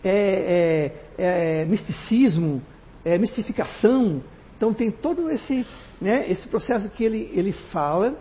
[0.03, 2.63] é, é, é misticismo,
[3.05, 4.23] é mistificação.
[4.57, 5.67] Então tem todo esse,
[6.01, 8.15] né, esse processo que ele, ele fala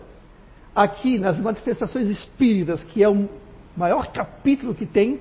[0.74, 3.30] aqui nas manifestações espíritas, que é o
[3.76, 5.20] maior capítulo que tem,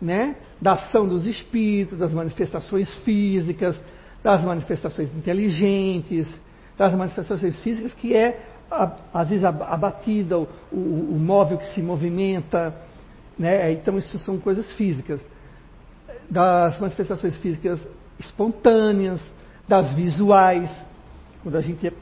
[0.00, 3.80] né, da ação dos espíritos, das manifestações físicas,
[4.22, 6.28] das manifestações inteligentes,
[6.76, 8.40] das manifestações físicas, que é,
[9.12, 12.74] às vezes, a, batida, o, o, o móvel que se movimenta.
[13.38, 13.72] Né?
[13.72, 15.20] Então, isso são coisas físicas.
[16.30, 17.80] Das manifestações físicas
[18.18, 19.20] espontâneas,
[19.66, 20.70] das visuais,
[21.42, 21.92] quando a gente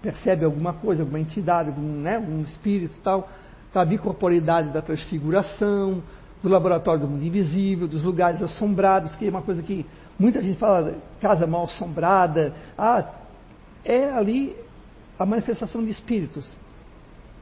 [0.00, 3.28] percebe alguma coisa, alguma entidade, algum, né, um espírito e tal,
[3.74, 6.02] da bicorporidade da transfiguração,
[6.42, 9.86] do laboratório do mundo invisível, dos lugares assombrados, que é uma coisa que
[10.18, 13.04] muita gente fala, casa mal assombrada, ah,
[13.84, 14.56] é ali
[15.18, 16.50] a manifestação de espíritos.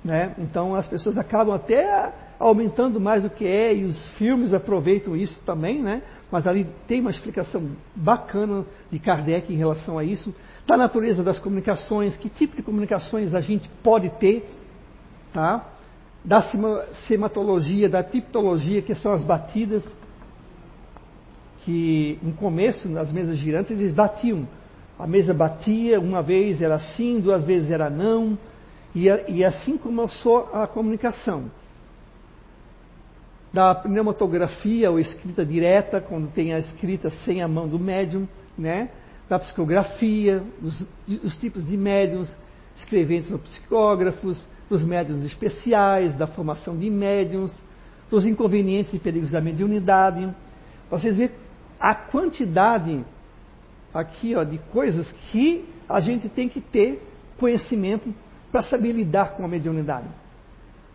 [0.05, 0.35] Né?
[0.39, 5.41] Então as pessoas acabam até aumentando mais o que é, e os filmes aproveitam isso
[5.45, 6.03] também, né?
[6.31, 10.35] mas ali tem uma explicação bacana de Kardec em relação a isso,
[10.67, 14.47] da natureza das comunicações, que tipo de comunicações a gente pode ter,
[15.33, 15.74] tá?
[16.25, 16.43] Da
[17.07, 19.85] sematologia, da tipologia, que são as batidas,
[21.59, 24.49] que no começo, nas mesas girantes, eles batiam.
[24.99, 28.39] A mesa batia, uma vez era sim, duas vezes era não,
[28.95, 31.51] e, e assim começou a comunicação
[33.53, 38.27] da pneumatografia ou escrita direta, quando tem a escrita sem a mão do médium,
[38.59, 38.91] né?
[39.29, 42.35] da psicografia, dos, dos tipos de médiums,
[42.77, 47.57] escreventes ou psicógrafos, dos médiums especiais, da formação de médiums,
[48.11, 50.29] dos inconvenientes e perigos da mediunidade.
[50.91, 51.31] Vocês veem
[51.79, 53.05] a quantidade
[53.93, 57.01] aqui ó, de coisas que a gente tem que ter
[57.39, 58.13] conhecimento
[58.51, 60.09] para saber lidar com a mediunidade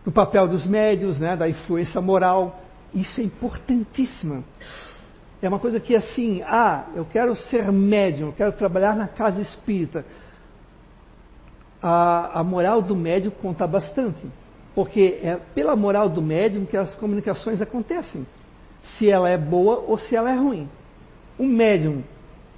[0.04, 2.60] do papel dos médios, né, da influência moral.
[2.94, 4.44] Isso é importantíssimo.
[5.40, 9.40] É uma coisa que assim, ah, eu quero ser médium, eu quero trabalhar na casa
[9.40, 10.04] espírita.
[11.82, 14.20] A, a moral do médium conta bastante,
[14.74, 18.26] porque é pela moral do médium que as comunicações acontecem.
[18.82, 20.68] Se ela é boa ou se ela é ruim.
[21.38, 22.02] Um médium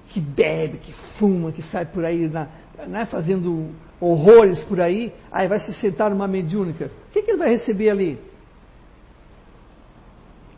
[0.09, 2.49] que bebe, que fuma, que sai por aí na,
[2.87, 6.91] né, fazendo horrores por aí, aí vai se sentar numa mediúnica.
[7.09, 8.19] O que, que ele vai receber ali?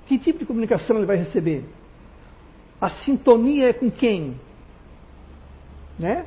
[0.06, 1.64] Que tipo de comunicação ele vai receber?
[2.80, 4.38] A sintonia é com quem?
[5.98, 6.26] Né?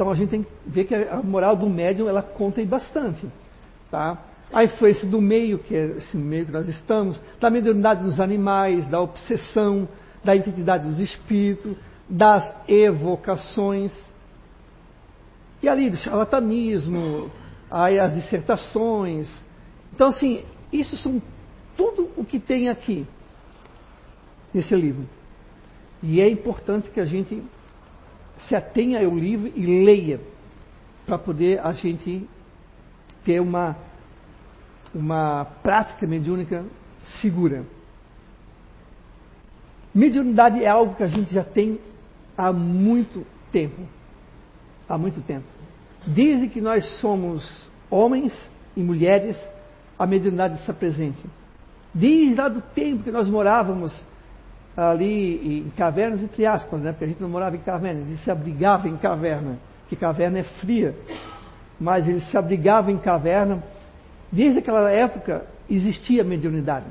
[0.00, 3.26] Então a gente tem que ver que a moral do médium ela conta bastante.
[3.90, 4.16] Tá?
[4.50, 8.88] A influência do meio, que é esse meio que nós estamos, da mediunidade dos animais,
[8.88, 9.86] da obsessão,
[10.24, 11.76] da identidade dos espíritos,
[12.08, 13.92] das evocações.
[15.62, 17.30] E ali do charlatanismo,
[17.70, 19.30] aí as dissertações.
[19.92, 21.20] Então, assim, isso são
[21.76, 23.06] tudo o que tem aqui
[24.54, 25.06] nesse livro.
[26.02, 27.42] E é importante que a gente
[28.46, 30.20] se atenha ao livro e leia,
[31.06, 32.28] para poder a gente
[33.24, 33.76] ter uma,
[34.94, 36.64] uma prática mediúnica
[37.20, 37.64] segura.
[39.94, 41.80] Mediunidade é algo que a gente já tem
[42.36, 43.82] há muito tempo
[44.90, 45.46] há muito tempo.
[46.04, 48.36] Desde que nós somos homens
[48.76, 49.40] e mulheres,
[49.96, 51.24] a mediunidade está presente.
[51.94, 54.04] Desde lá do tempo que nós morávamos
[54.76, 56.92] ali em cavernas, entre aspas, né?
[56.92, 60.42] porque a gente não morava em caverna, gente se abrigava em caverna, que caverna é
[60.42, 60.94] fria,
[61.78, 63.62] mas eles se abrigavam em caverna.
[64.30, 66.86] Desde aquela época existia mediunidade.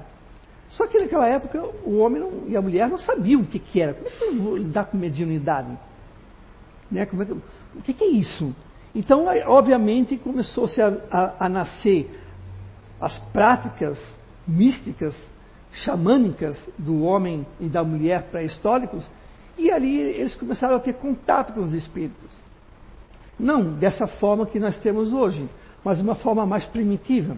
[0.70, 3.82] Só que naquela época o homem não, e a mulher não sabiam o que, que
[3.82, 3.94] era.
[3.94, 5.78] Como é que eu vou lidar com mediunidade?
[6.92, 7.06] Né?
[7.06, 7.42] Como é que, o
[7.84, 8.54] que, que é isso?
[8.94, 12.10] Então, obviamente, começou-se a, a, a nascer
[13.00, 13.98] as práticas
[14.48, 15.16] místicas,
[15.72, 19.10] xamânicas do homem e da mulher pré-históricos,
[19.58, 22.30] e ali eles começaram a ter contato com os espíritos.
[23.38, 25.50] Não dessa forma que nós temos hoje,
[25.84, 27.38] mas uma forma mais primitiva.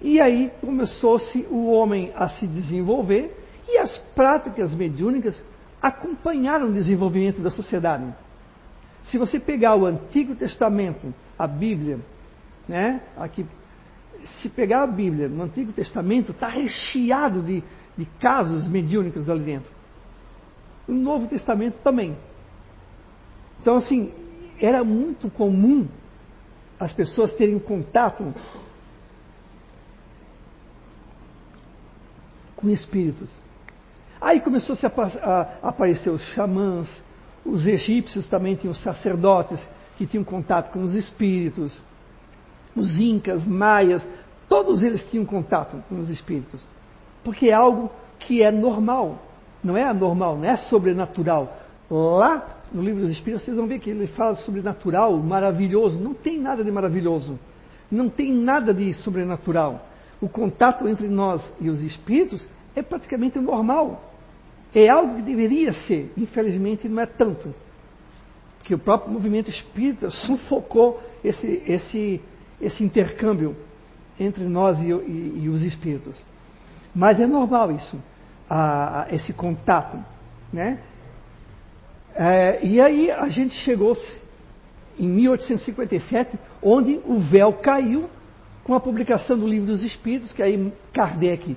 [0.00, 5.42] E aí começou-se o homem a se desenvolver e as práticas mediúnicas
[5.80, 8.04] acompanharam o desenvolvimento da sociedade.
[9.04, 11.98] Se você pegar o Antigo Testamento, a Bíblia,
[12.68, 13.00] né?
[13.16, 13.46] Aqui,
[14.40, 17.62] se pegar a Bíblia, no Antigo Testamento, está recheado de,
[17.96, 19.70] de casos mediúnicos ali dentro.
[20.86, 22.16] No Novo Testamento também.
[23.60, 24.12] Então, assim,
[24.60, 25.86] era muito comum
[26.78, 28.34] as pessoas terem contato
[32.56, 33.30] com espíritos.
[34.20, 36.88] Aí começou -se a, a aparecer os xamãs,
[37.44, 39.60] os egípcios também tinham sacerdotes
[39.96, 41.80] que tinham contato com os espíritos
[42.78, 44.06] os incas, maias,
[44.48, 46.64] todos eles tinham contato com os espíritos,
[47.22, 49.22] porque é algo que é normal,
[49.62, 51.56] não é anormal, não é sobrenatural.
[51.90, 56.38] Lá no livro dos Espíritos vocês vão ver que ele fala sobrenatural, maravilhoso, não tem
[56.38, 57.38] nada de maravilhoso,
[57.90, 59.86] não tem nada de sobrenatural.
[60.20, 64.12] O contato entre nós e os espíritos é praticamente normal.
[64.74, 67.54] É algo que deveria ser, infelizmente não é tanto.
[68.58, 72.20] Porque o próprio movimento espírita sufocou esse, esse,
[72.60, 73.56] esse intercâmbio
[74.18, 76.20] entre nós e, e, e, os espíritos.
[76.94, 78.00] Mas é normal isso,
[78.48, 79.98] a, a, esse contato.
[80.52, 80.80] Né?
[82.14, 83.96] É, e aí a gente chegou
[84.98, 88.10] em 1857, onde o véu caiu
[88.64, 91.56] com a publicação do Livro dos Espíritos, que aí Kardec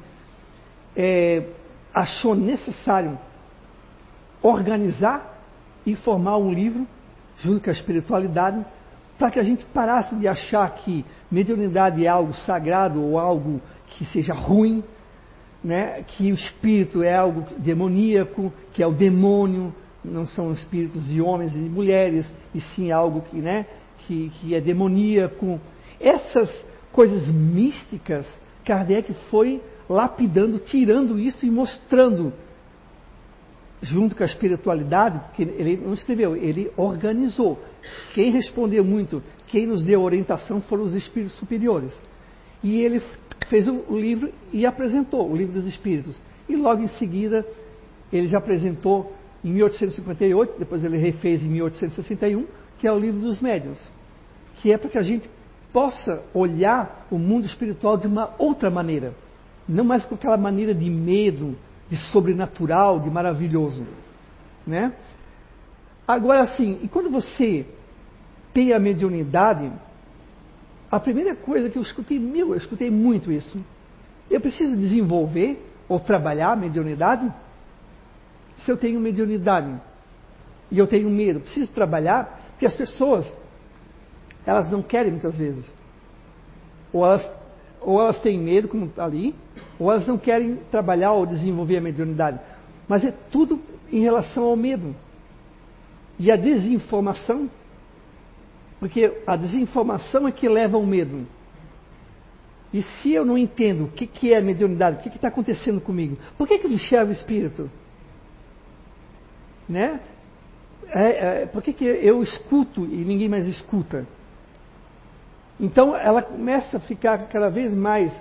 [0.95, 1.47] é,
[1.93, 3.17] achou necessário
[4.41, 5.39] organizar
[5.85, 6.87] e formar um livro,
[7.39, 8.63] junto com a espiritualidade,
[9.21, 14.03] para que a gente parasse de achar que mediunidade é algo sagrado ou algo que
[14.03, 14.83] seja ruim,
[15.63, 16.01] né?
[16.07, 21.53] que o espírito é algo demoníaco, que é o demônio, não são espíritos de homens
[21.55, 23.67] e de mulheres, e sim algo que, né,
[23.99, 25.61] que, que é demoníaco.
[25.99, 26.49] Essas
[26.91, 28.27] coisas místicas,
[28.65, 32.33] Kardec foi lapidando, tirando isso e mostrando,
[33.81, 37.59] junto com a espiritualidade, porque ele não escreveu, ele organizou.
[38.13, 41.91] Quem respondeu muito, quem nos deu orientação foram os espíritos superiores.
[42.63, 43.01] E ele
[43.49, 46.19] fez o livro e apresentou, o livro dos espíritos.
[46.47, 47.45] E logo em seguida,
[48.13, 49.13] ele já apresentou
[49.43, 52.45] em 1858, depois ele refez em 1861,
[52.77, 53.81] que é o livro dos médiuns,
[54.57, 55.27] que é para que a gente
[55.73, 59.13] possa olhar o mundo espiritual de uma outra maneira
[59.67, 61.55] não mais com aquela maneira de medo,
[61.91, 63.85] de sobrenatural, de maravilhoso.
[64.65, 64.93] Né?
[66.07, 67.67] Agora sim, e quando você
[68.53, 69.69] tem a mediunidade,
[70.89, 73.61] a primeira coisa que eu escutei, meu, eu escutei muito isso.
[74.29, 77.29] Eu preciso desenvolver ou trabalhar a mediunidade?
[78.59, 79.77] Se eu tenho mediunidade
[80.71, 83.29] e eu tenho medo, preciso trabalhar, porque as pessoas,
[84.45, 85.65] elas não querem muitas vezes.
[86.93, 87.29] Ou elas
[87.81, 89.35] ou elas têm medo, como está ali,
[89.81, 92.39] ou elas não querem trabalhar ou desenvolver a mediunidade.
[92.87, 93.59] Mas é tudo
[93.91, 94.95] em relação ao medo.
[96.19, 97.49] E a desinformação,
[98.79, 101.25] porque a desinformação é que leva ao medo.
[102.71, 106.15] E se eu não entendo o que, que é mediunidade, o que está acontecendo comigo,
[106.37, 107.67] por que, que eu enxergo o espírito?
[109.67, 109.99] Né?
[110.89, 114.05] É, é, por que, que eu escuto e ninguém mais escuta?
[115.59, 118.13] Então ela começa a ficar cada vez mais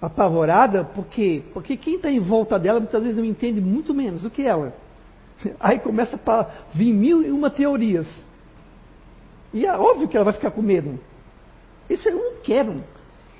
[0.00, 4.30] apavorada, porque porque quem está em volta dela muitas vezes não entende muito menos do
[4.30, 4.74] que ela.
[5.60, 8.06] Aí começa a vir mil e uma teorias.
[9.52, 10.98] E é óbvio que ela vai ficar com medo.
[11.88, 12.76] Isso eu não quero.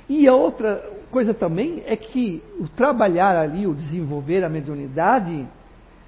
[0.09, 5.47] E a outra coisa também é que o trabalhar ali, o desenvolver a mediunidade,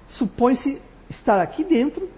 [0.07, 2.09] supõe-se estar aqui dentro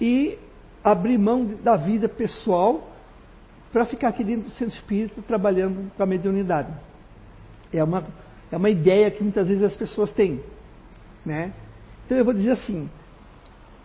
[0.00, 0.38] e
[0.82, 2.91] abrir mão da vida pessoal
[3.72, 6.72] para ficar aqui dentro do centro espírita trabalhando com a mediunidade.
[7.72, 8.04] É uma,
[8.50, 10.42] é uma ideia que muitas vezes as pessoas têm.
[11.24, 11.52] Né?
[12.04, 12.88] Então eu vou dizer assim: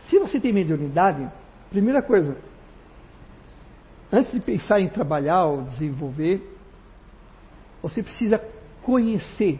[0.02, 1.26] se você tem mediunidade,
[1.69, 2.38] primeira coisa,
[4.12, 6.41] antes de pensar em trabalhar ou desenvolver,
[7.82, 8.43] você precisa
[8.82, 9.60] conhecer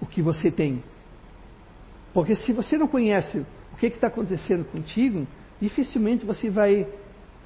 [0.00, 0.82] o que você tem.
[2.14, 5.26] Porque se você não conhece o que está acontecendo contigo,
[5.60, 6.86] dificilmente você vai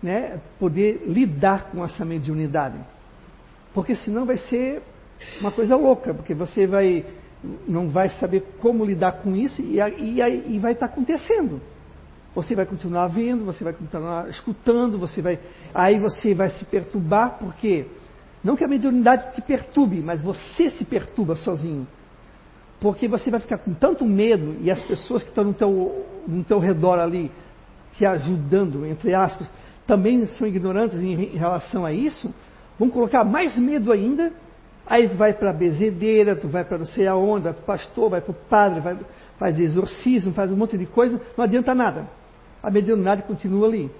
[0.02, 2.78] né, poder lidar com essa mediunidade.
[3.74, 4.82] Porque senão vai ser
[5.40, 7.04] uma coisa louca, porque você vai
[7.66, 10.20] não vai saber como lidar com isso e, e,
[10.54, 11.60] e vai estar acontecendo.
[12.34, 15.38] Você vai continuar vendo, você vai continuar escutando, você vai,
[15.74, 17.86] aí você vai se perturbar, porque
[18.44, 21.86] não que a mediunidade te perturbe, mas você se perturba sozinho.
[22.78, 26.44] Porque você vai ficar com tanto medo e as pessoas que estão no teu, no
[26.44, 27.30] teu redor ali,
[27.94, 29.52] te ajudando, entre aspas,
[29.90, 32.32] também são ignorantes em relação a isso,
[32.78, 34.32] vão colocar mais medo ainda.
[34.86, 38.08] Aí vai para a bezedeira, tu vai para não sei aonde, vai para o pastor,
[38.08, 38.96] vai para o padre, vai,
[39.36, 42.08] faz exorcismo, faz um monte de coisa, não adianta nada.
[42.62, 43.90] A mediunidade continua ali.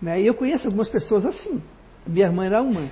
[0.00, 0.20] Né?
[0.20, 1.62] Eu conheço algumas pessoas assim.
[2.06, 2.82] Minha irmã era uma,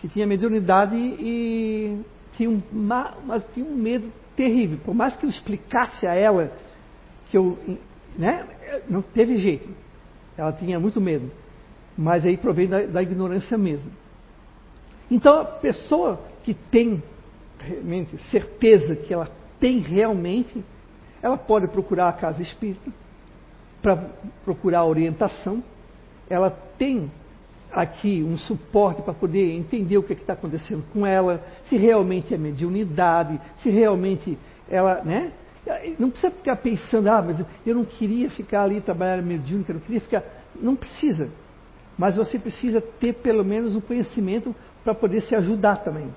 [0.00, 2.00] que tinha mediunidade e
[2.38, 4.78] tinha um, mas tinha um medo terrível.
[4.82, 6.50] Por mais que eu explicasse a ela
[7.30, 7.58] que eu.
[8.16, 8.46] Né,
[8.88, 9.68] não teve jeito.
[10.38, 11.30] Ela tinha muito medo.
[11.96, 13.90] Mas aí provém da, da ignorância mesmo.
[15.10, 17.02] Então, a pessoa que tem
[17.58, 19.28] realmente certeza que ela
[19.58, 20.64] tem realmente,
[21.20, 22.92] ela pode procurar a casa espírita
[23.82, 23.96] para
[24.44, 25.62] procurar orientação.
[26.30, 27.10] Ela tem
[27.72, 32.32] aqui um suporte para poder entender o que é está acontecendo com ela, se realmente
[32.32, 34.38] é mediunidade, se realmente
[34.70, 35.32] ela, né?
[35.98, 39.82] Não precisa ficar pensando, ah, mas eu não queria ficar ali trabalhar mediúnica, eu não
[39.82, 40.24] queria ficar.
[40.54, 41.28] Não precisa.
[41.96, 44.54] Mas você precisa ter pelo menos o conhecimento
[44.84, 46.08] para poder se ajudar também.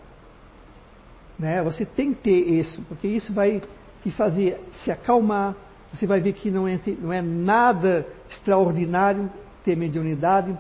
[1.38, 1.62] Né?
[1.64, 3.62] Você tem que ter isso, porque isso vai
[4.04, 5.56] te fazer se acalmar.
[5.92, 9.30] Você vai ver que não é, não é nada extraordinário
[9.66, 10.58] ter mediunidade.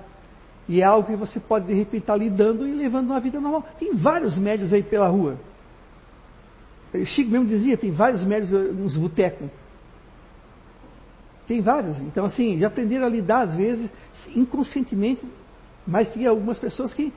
[0.67, 3.65] E é algo que você pode de repente estar lidando e levando uma vida normal.
[3.79, 5.37] Tem vários médios aí pela rua.
[7.05, 9.49] Chico mesmo dizia, tem vários médios nos botecos.
[11.47, 11.99] Tem vários.
[12.01, 13.89] Então, assim, já aprenderam a lidar, às vezes,
[14.35, 15.21] inconscientemente,
[15.85, 17.13] mas tem algumas pessoas que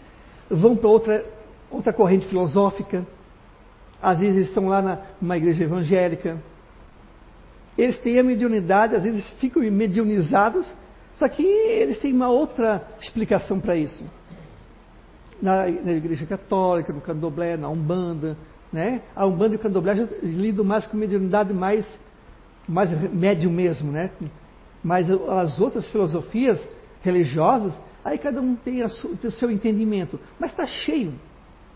[0.49, 1.25] vão para outra,
[1.71, 3.07] outra corrente filosófica.
[4.03, 6.39] Às vezes estão lá na, numa igreja evangélica.
[7.77, 10.67] Eles têm a mediunidade, às vezes ficam mediunizados,
[11.17, 14.05] só que eles têm uma outra explicação para isso.
[15.43, 18.37] Na, na, igreja católica, no candomblé, na umbanda,
[18.75, 19.03] né?
[19.15, 21.87] A Umbanda e o Candomblé já lidam mais com mediunidade mais,
[22.69, 24.11] mais médium mesmo, né?
[24.83, 26.61] Mas as outras filosofias
[27.01, 27.73] religiosas,
[28.05, 30.19] aí cada um tem, o seu entendimento.
[30.41, 31.15] Mas está cheio.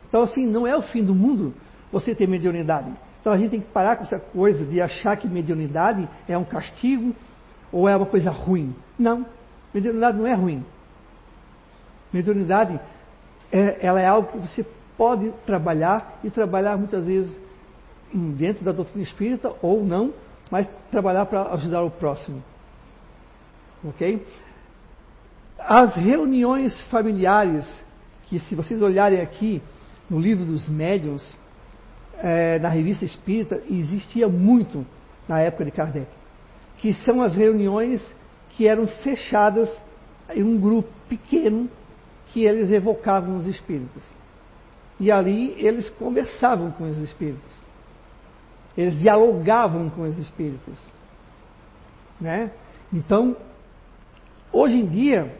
[0.08, 1.54] Então, assim, não é o fim do mundo
[1.92, 2.90] você ter mediunidade.
[3.20, 6.44] Então a gente tem que parar com essa coisa de achar que mediunidade é um
[6.44, 7.14] castigo
[7.70, 8.74] ou é uma coisa ruim.
[8.98, 9.24] Não,
[9.72, 10.64] mediunidade não é ruim.
[12.12, 12.80] Mediunidade
[13.52, 14.66] é, ela é algo que você
[14.98, 17.32] pode trabalhar e trabalhar muitas vezes
[18.12, 20.12] dentro da doutrina espírita ou não,
[20.50, 22.42] mas trabalhar para ajudar o próximo.
[23.84, 24.26] Ok?
[25.56, 27.64] As reuniões familiares,
[28.24, 29.62] que se vocês olharem aqui
[30.10, 31.36] no livro dos médiuns,
[32.18, 34.84] é, na revista espírita, existia muito
[35.28, 36.08] na época de Kardec,
[36.78, 38.04] que são as reuniões
[38.50, 39.70] que eram fechadas
[40.34, 41.70] em um grupo pequeno
[42.28, 44.17] que eles evocavam os espíritos.
[45.00, 47.50] E ali eles conversavam com os espíritos.
[48.76, 50.78] Eles dialogavam com os espíritos.
[52.20, 52.50] Né?
[52.92, 53.36] Então,
[54.52, 55.32] hoje em dia,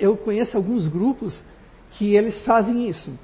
[0.00, 1.40] eu conheço alguns grupos
[1.90, 3.16] que eles fazem isso.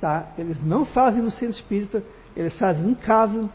[0.00, 0.32] Tá?
[0.38, 2.02] Eles não fazem no centro espírita,
[2.36, 3.48] eles fazem em casa.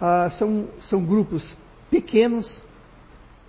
[0.00, 1.56] Ah, são, são grupos
[1.90, 2.62] pequenos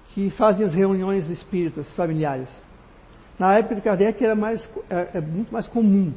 [0.10, 2.50] que fazem as reuniões espíritas familiares.
[3.38, 6.14] Na época de Kardec era mais, é, é muito mais comum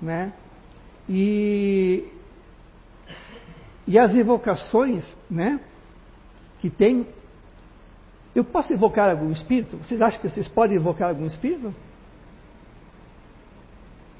[0.00, 0.32] né?
[1.08, 2.06] E,
[3.86, 5.60] e as evocações, né?
[6.60, 7.06] Que tem.
[8.34, 9.76] Eu posso evocar algum espírito?
[9.78, 11.74] Vocês acham que vocês podem evocar algum espírito?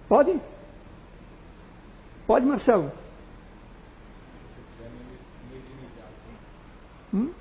[0.09, 0.41] Podem?
[2.27, 2.91] Pode, Marcelo?
[7.13, 7.33] Hum?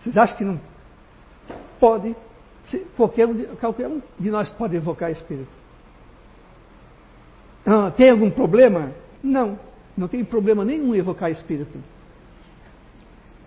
[0.00, 0.60] Vocês acham que não?
[1.78, 2.16] Pode.
[2.96, 5.61] Qualquer um, qualquer um de nós pode evocar espírito.
[7.64, 8.92] Ah, tem algum problema?
[9.22, 9.58] Não,
[9.96, 11.78] não tem problema nenhum evocar espírito.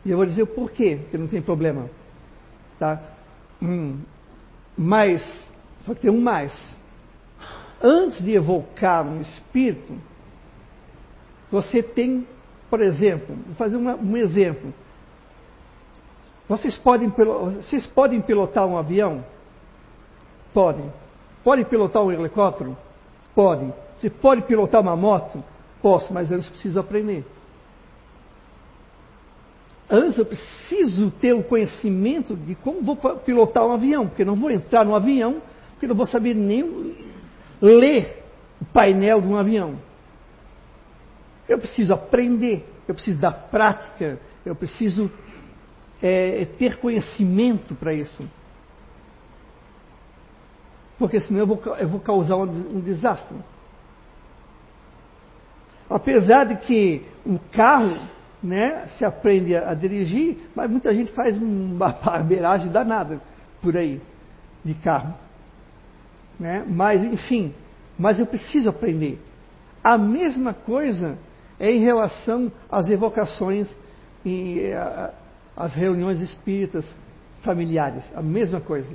[0.05, 1.89] E eu vou dizer o porquê que não tem problema.
[2.79, 3.01] Tá?
[3.61, 3.99] Hum,
[4.77, 5.21] mas,
[5.79, 6.53] só que tem um mais.
[7.81, 9.93] Antes de evocar um espírito,
[11.51, 12.27] você tem,
[12.69, 14.73] por exemplo, vou fazer uma, um exemplo.
[16.47, 19.25] Vocês podem, vocês podem pilotar um avião?
[20.53, 20.91] Podem.
[21.43, 22.77] Podem pilotar um helicóptero?
[23.35, 23.73] Podem.
[23.97, 25.43] Você pode pilotar uma moto?
[25.81, 27.25] Posso, mas antes preciso aprender.
[29.89, 34.49] Antes eu preciso ter o conhecimento de como vou pilotar um avião, porque não vou
[34.49, 36.95] entrar no avião, porque não vou saber nem
[37.61, 38.23] ler
[38.59, 39.75] o painel de um avião.
[41.47, 45.11] Eu preciso aprender, eu preciso da prática, eu preciso
[46.01, 48.27] é, ter conhecimento para isso.
[50.97, 53.37] Porque senão eu vou, eu vou causar um, um desastre.
[55.89, 57.97] Apesar de que um carro
[58.41, 63.19] né, se aprende a, dirigir, mas muita gente faz uma barbeiragem danada
[63.61, 64.01] por aí
[64.63, 65.13] de carro.
[66.39, 66.65] Né?
[66.67, 67.53] Mas, enfim,
[67.97, 69.19] mas eu preciso aprender.
[69.83, 71.17] A mesma coisa
[71.59, 73.69] é em relação às evocações
[74.25, 74.71] e
[75.55, 76.85] às reuniões espíritas
[77.41, 78.03] familiares.
[78.15, 78.93] A mesma coisa.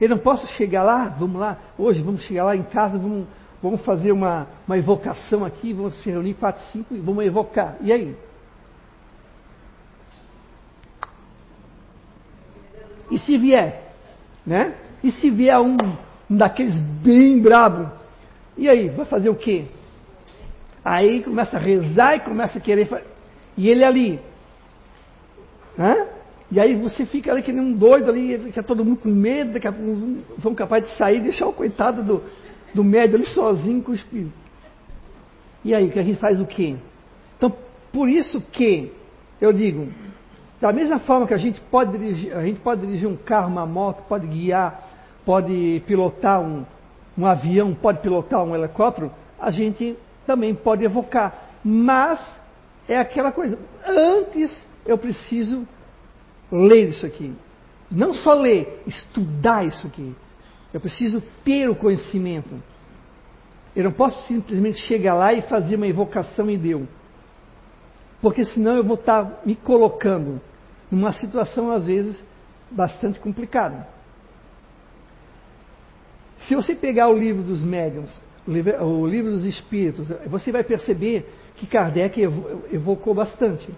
[0.00, 3.26] Eu não posso chegar lá, vamos lá, hoje vamos chegar lá em casa, vamos
[3.62, 7.76] Vamos fazer uma, uma evocação aqui, vamos se reunir quatro, cinco e vamos evocar.
[7.80, 8.16] E aí?
[13.10, 13.92] E se vier,
[14.46, 14.74] né?
[15.02, 15.76] E se vier um,
[16.30, 17.90] um daqueles bem brabo,
[18.56, 19.66] e aí, vai fazer o quê?
[20.84, 22.88] Aí começa a rezar e começa a querer.
[23.56, 24.20] E ele ali.
[25.78, 26.06] Hã?
[26.50, 29.52] E aí você fica ali que nem um doido ali, fica todo mundo com medo,
[29.52, 32.22] daqui a pouco vão capaz de sair e deixar o coitado do,
[32.72, 34.32] do médio ali sozinho com o espírito.
[35.64, 36.76] E aí, que a gente faz o quê?
[37.36, 37.52] Então,
[37.92, 38.92] por isso que
[39.40, 39.88] eu digo,
[40.60, 43.66] da mesma forma que a gente pode dirigir, a gente pode dirigir um carro, uma
[43.66, 44.80] moto, pode guiar,
[45.24, 46.64] pode pilotar um,
[47.18, 51.50] um avião, pode pilotar um helicóptero, a gente também pode evocar.
[51.64, 52.24] Mas
[52.88, 55.66] é aquela coisa, antes eu preciso
[56.50, 57.34] ler isso aqui.
[57.90, 60.14] Não só ler, estudar isso aqui.
[60.72, 62.60] Eu preciso ter o conhecimento.
[63.74, 66.86] Eu não posso simplesmente chegar lá e fazer uma evocação e deu.
[68.20, 70.40] Porque senão eu vou estar me colocando
[70.90, 72.22] numa situação, às vezes,
[72.70, 73.86] bastante complicada.
[76.40, 81.66] Se você pegar o livro dos médiuns, o livro dos espíritos, você vai perceber que
[81.66, 82.20] Kardec
[82.72, 83.68] evocou bastante.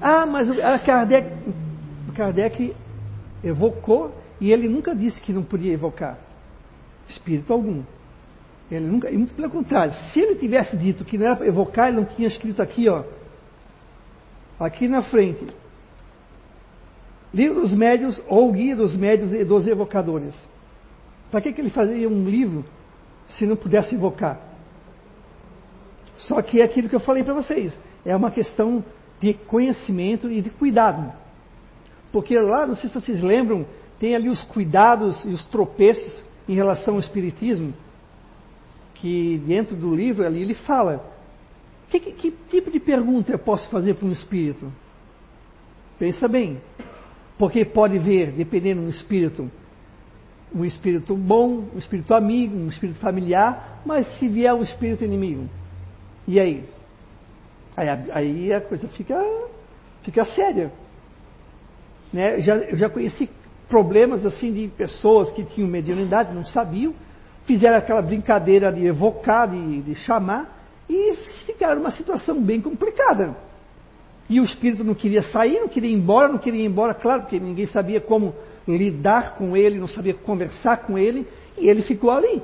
[0.00, 0.48] Ah, mas
[0.84, 1.30] Kardec,
[2.14, 2.74] Kardec
[3.42, 6.18] evocou e ele nunca disse que não podia evocar
[7.08, 7.82] espírito algum.
[8.70, 11.88] Ele nunca, e muito pelo contrário, se ele tivesse dito que não era para evocar,
[11.88, 13.04] ele não tinha escrito aqui, ó,
[14.58, 15.46] aqui na frente,
[17.32, 20.34] livro dos médios ou guia dos médios e dos evocadores.
[21.30, 22.64] Para que, que ele fazia um livro
[23.28, 24.40] se não pudesse evocar?
[26.18, 28.84] Só que é aquilo que eu falei para vocês, é uma questão
[29.20, 31.12] de conhecimento e de cuidado.
[32.12, 33.66] Porque lá, não sei se vocês lembram,
[33.98, 37.74] tem ali os cuidados e os tropeços em relação ao Espiritismo,
[38.94, 41.14] que dentro do livro ali ele fala.
[41.88, 44.72] Que, que, que tipo de pergunta eu posso fazer para um espírito?
[45.98, 46.60] Pensa bem.
[47.38, 49.50] Porque pode ver, dependendo do espírito,
[50.54, 55.48] um espírito bom, um espírito amigo, um espírito familiar, mas se vier um espírito inimigo,
[56.26, 56.64] e aí?
[57.76, 59.22] Aí, aí a coisa fica,
[60.02, 60.72] fica séria.
[62.12, 62.40] Né?
[62.40, 63.28] Já, eu já conheci
[63.68, 66.94] problemas assim de pessoas que tinham mediunidade, não sabiam,
[67.44, 70.54] fizeram aquela brincadeira de evocar, de, de chamar,
[70.88, 71.14] e
[71.44, 73.36] ficaram numa situação bem complicada.
[74.28, 77.22] E o espírito não queria sair, não queria ir embora, não queria ir embora, claro,
[77.22, 78.34] porque ninguém sabia como
[78.66, 81.26] lidar com ele, não sabia conversar com ele,
[81.58, 82.42] e ele ficou ali.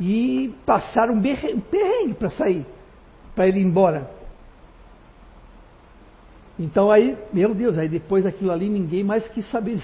[0.00, 2.64] E passaram um perrengue para sair,
[3.34, 4.19] para ele ir embora.
[6.60, 9.80] Então aí, meu Deus, aí depois daquilo ali ninguém mais quis saber,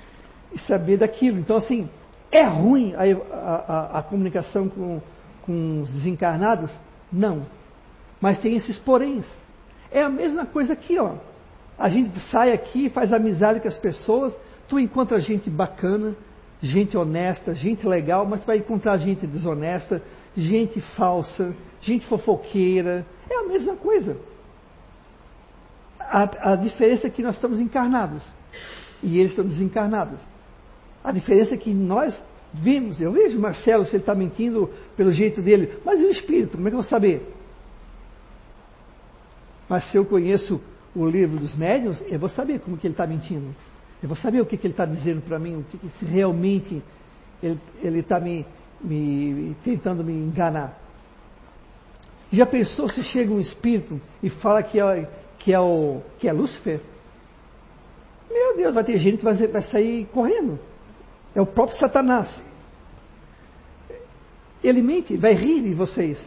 [0.66, 1.38] saber daquilo.
[1.38, 1.86] Então assim,
[2.32, 3.02] é ruim a,
[3.34, 5.02] a, a comunicação com,
[5.42, 6.74] com os desencarnados?
[7.12, 7.42] Não.
[8.22, 9.26] Mas tem esses poréns.
[9.92, 11.16] É a mesma coisa aqui, ó.
[11.78, 14.34] A gente sai aqui, faz amizade com as pessoas,
[14.66, 16.16] tu encontra gente bacana,
[16.62, 20.00] gente honesta, gente legal, mas vai encontrar gente desonesta,
[20.34, 23.04] gente falsa, gente fofoqueira.
[23.28, 24.16] É a mesma coisa.
[26.10, 28.22] A, a diferença é que nós estamos encarnados
[29.02, 30.20] e eles estão desencarnados.
[31.02, 35.42] A diferença é que nós vimos, eu vejo Marcelo se ele está mentindo pelo jeito
[35.42, 36.56] dele, mas e o espírito?
[36.56, 37.34] Como é que eu vou saber?
[39.68, 40.60] Mas se eu conheço
[40.94, 43.54] o livro dos médiuns, eu vou saber como que ele está mentindo.
[44.02, 46.04] Eu vou saber o que, que ele está dizendo para mim, o que, que se
[46.04, 46.82] realmente
[47.82, 48.46] ele está me,
[48.80, 50.78] me, tentando me enganar.
[52.30, 54.78] Já pensou se chega um espírito e fala que
[55.44, 56.80] que é, o, que é Lúcifer?
[58.30, 60.58] Meu Deus, vai ter gente que vai, vai sair correndo.
[61.34, 62.34] É o próprio Satanás.
[64.62, 66.18] Ele mente, vai rir de vocês.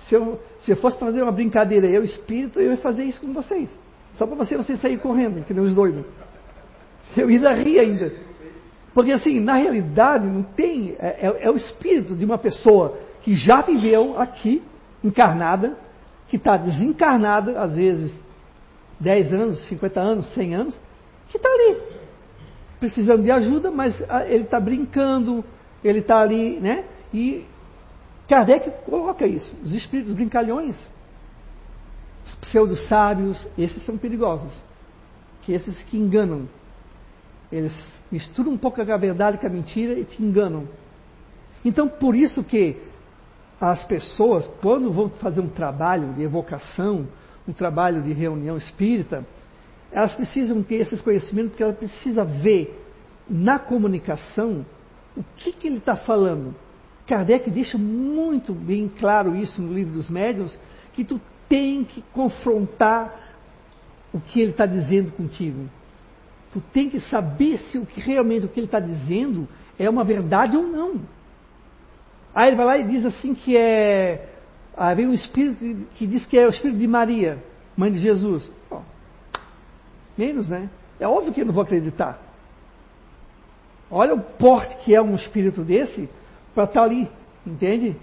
[0.00, 3.32] Se eu, se eu fosse fazer uma brincadeira, eu, espírito, eu ia fazer isso com
[3.32, 3.70] vocês.
[4.14, 6.04] Só para você, você sair correndo, que nem os doidos.
[7.16, 8.12] Eu ia rir ainda.
[8.92, 10.96] Porque assim, na realidade, não tem.
[10.98, 14.62] É, é, é, o espírito de uma pessoa que já viveu aqui,
[15.02, 15.78] encarnada,
[16.32, 18.10] que está desencarnada, às vezes
[18.98, 20.80] 10 anos, 50 anos, 100 anos,
[21.28, 21.76] que está ali,
[22.80, 25.44] precisando de ajuda, mas ah, ele está brincando,
[25.84, 26.86] ele está ali, né?
[27.12, 27.44] E
[28.26, 30.74] Kardec coloca isso, os espíritos brincalhões,
[32.24, 34.54] os pseudo-sábios, esses são perigosos,
[35.42, 36.48] que esses que enganam.
[37.52, 37.78] Eles
[38.10, 40.66] misturam um pouco a verdade com a mentira e te enganam.
[41.62, 42.78] Então, por isso que
[43.70, 47.06] as pessoas, quando vão fazer um trabalho de evocação,
[47.46, 49.24] um trabalho de reunião espírita,
[49.92, 52.76] elas precisam ter esses conhecimentos, porque ela precisa ver
[53.28, 54.66] na comunicação
[55.16, 56.54] o que, que ele está falando.
[57.06, 60.58] Kardec deixa muito bem claro isso no livro dos médiuns,
[60.92, 63.14] que tu tem que confrontar
[64.12, 65.68] o que ele está dizendo contigo.
[66.52, 69.48] Tu tem que saber se o que realmente o que ele está dizendo
[69.78, 71.00] é uma verdade ou não.
[72.34, 74.28] Aí ele vai lá e diz assim que é.
[74.76, 77.42] Aí vem um espírito que diz que é o espírito de Maria,
[77.76, 78.50] mãe de Jesus.
[78.70, 78.82] Bom,
[80.16, 80.70] menos, né?
[80.98, 82.18] É óbvio que eu não vou acreditar.
[83.90, 86.08] Olha o porte que é um espírito desse
[86.54, 87.08] para estar tá ali,
[87.46, 87.94] entende?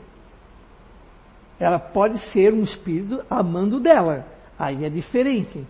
[1.60, 4.26] Ela pode ser um espírito amando dela,
[4.58, 5.66] aí é diferente.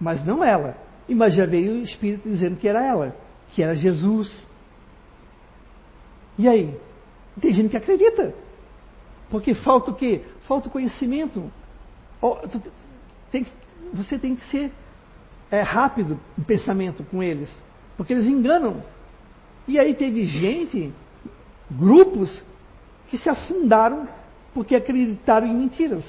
[0.00, 0.76] Mas não ela.
[1.08, 3.16] Mas já veio o espírito dizendo que era ela,
[3.50, 4.46] que era Jesus.
[6.38, 6.78] E aí?
[7.40, 8.34] Tem gente que acredita.
[9.30, 10.22] Porque falta o quê?
[10.46, 11.50] Falta o conhecimento.
[13.92, 14.72] Você tem que ser
[15.50, 17.54] é, rápido no pensamento com eles.
[17.96, 18.82] Porque eles enganam.
[19.66, 20.92] E aí teve gente,
[21.70, 22.42] grupos,
[23.08, 24.08] que se afundaram
[24.54, 26.04] porque acreditaram em mentiras.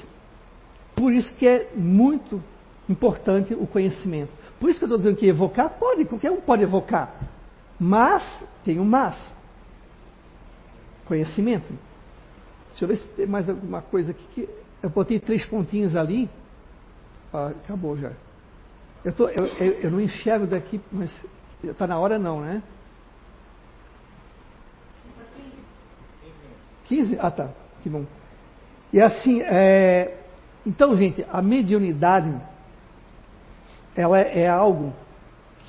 [0.95, 2.41] Por isso que é muito
[2.89, 4.31] importante o conhecimento.
[4.59, 7.13] Por isso que eu estou dizendo que evocar pode, qualquer um pode evocar.
[7.79, 8.23] Mas,
[8.65, 9.15] tem um mas.
[11.09, 11.73] Conhecimento.
[12.69, 14.23] Deixa eu ver se tem mais alguma coisa aqui.
[14.31, 14.49] Que
[14.83, 16.29] eu botei três pontinhos ali.
[17.33, 18.11] Ah, acabou já.
[19.03, 21.11] Eu, tô, eu, eu, eu não enxergo daqui, mas
[21.63, 22.61] está na hora não, né?
[26.85, 27.17] 15?
[27.19, 27.49] Ah, tá.
[27.81, 28.05] Que bom.
[28.93, 30.15] E assim, é,
[30.63, 32.39] então, gente, a mediunidade,
[33.95, 34.93] ela é algo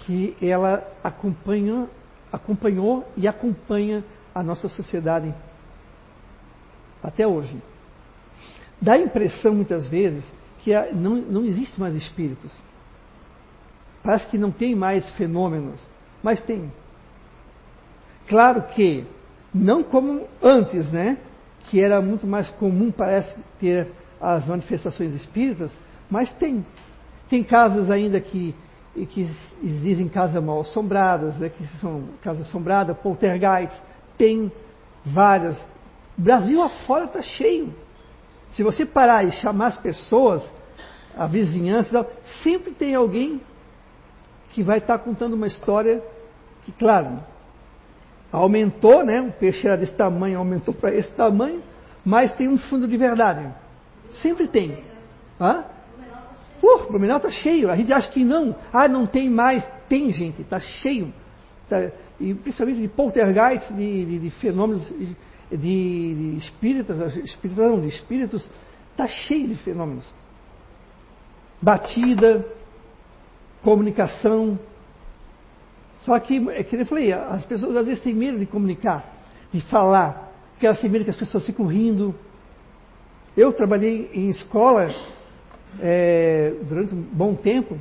[0.01, 1.89] que ela acompanha,
[2.31, 4.05] acompanhou e acompanha
[4.41, 5.33] a nossa sociedade
[7.03, 7.63] até hoje.
[8.81, 10.25] Dá a impressão, muitas vezes,
[10.61, 12.59] que não, não existe mais espíritos.
[14.03, 15.79] Parece que não tem mais fenômenos,
[16.23, 16.73] mas tem.
[18.27, 19.05] Claro que
[19.53, 21.19] não como antes, né?
[21.69, 23.89] Que era muito mais comum, parece, ter
[24.21, 25.71] as manifestações espíritas,
[26.11, 26.65] mas tem.
[27.29, 28.55] Tem casas ainda que,
[28.95, 29.31] que
[29.63, 33.81] dizem casas mal assombradas, né, que são casas assombradas, poltergeist,
[34.21, 34.53] tem
[35.03, 35.59] várias.
[36.15, 37.75] Brasil afora está cheio.
[38.51, 40.45] Se você parar e chamar as pessoas,
[41.17, 42.07] a vizinhança,
[42.43, 43.41] sempre tem alguém
[44.51, 46.03] que vai estar tá contando uma história
[46.65, 47.21] que, claro,
[48.31, 49.23] aumentou, né?
[49.23, 51.63] O peixe era desse tamanho, aumentou para esse tamanho,
[52.05, 53.49] mas tem um fundo de verdade.
[54.11, 54.85] Sempre tem.
[55.41, 55.65] Hã?
[56.63, 57.71] Uh, o Blumenau está cheio.
[57.71, 58.55] A gente acha que não.
[58.71, 59.67] Ah, não tem mais.
[59.89, 60.43] Tem, gente.
[60.43, 61.11] Está cheio.
[61.71, 61.91] Tá,
[62.21, 64.87] e principalmente de poltergeist, de, de, de fenômenos
[65.51, 68.49] de, de espíritas, espíritas não, de espíritos.
[68.91, 70.13] Está cheio de fenômenos.
[71.63, 72.45] Batida,
[73.63, 74.59] comunicação,
[76.05, 79.05] só que, é que eu falei, as pessoas às vezes têm medo de comunicar,
[79.53, 82.15] de falar, porque elas têm medo que as pessoas ficam rindo.
[83.37, 84.89] Eu trabalhei em escola
[85.79, 87.79] é, durante um bom tempo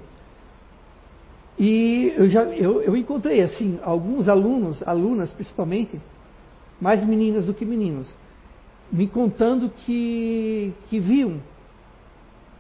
[1.60, 6.00] e eu já eu, eu encontrei assim alguns alunos, alunas principalmente,
[6.80, 8.08] mais meninas do que meninos,
[8.92, 11.42] me contando que, que viam.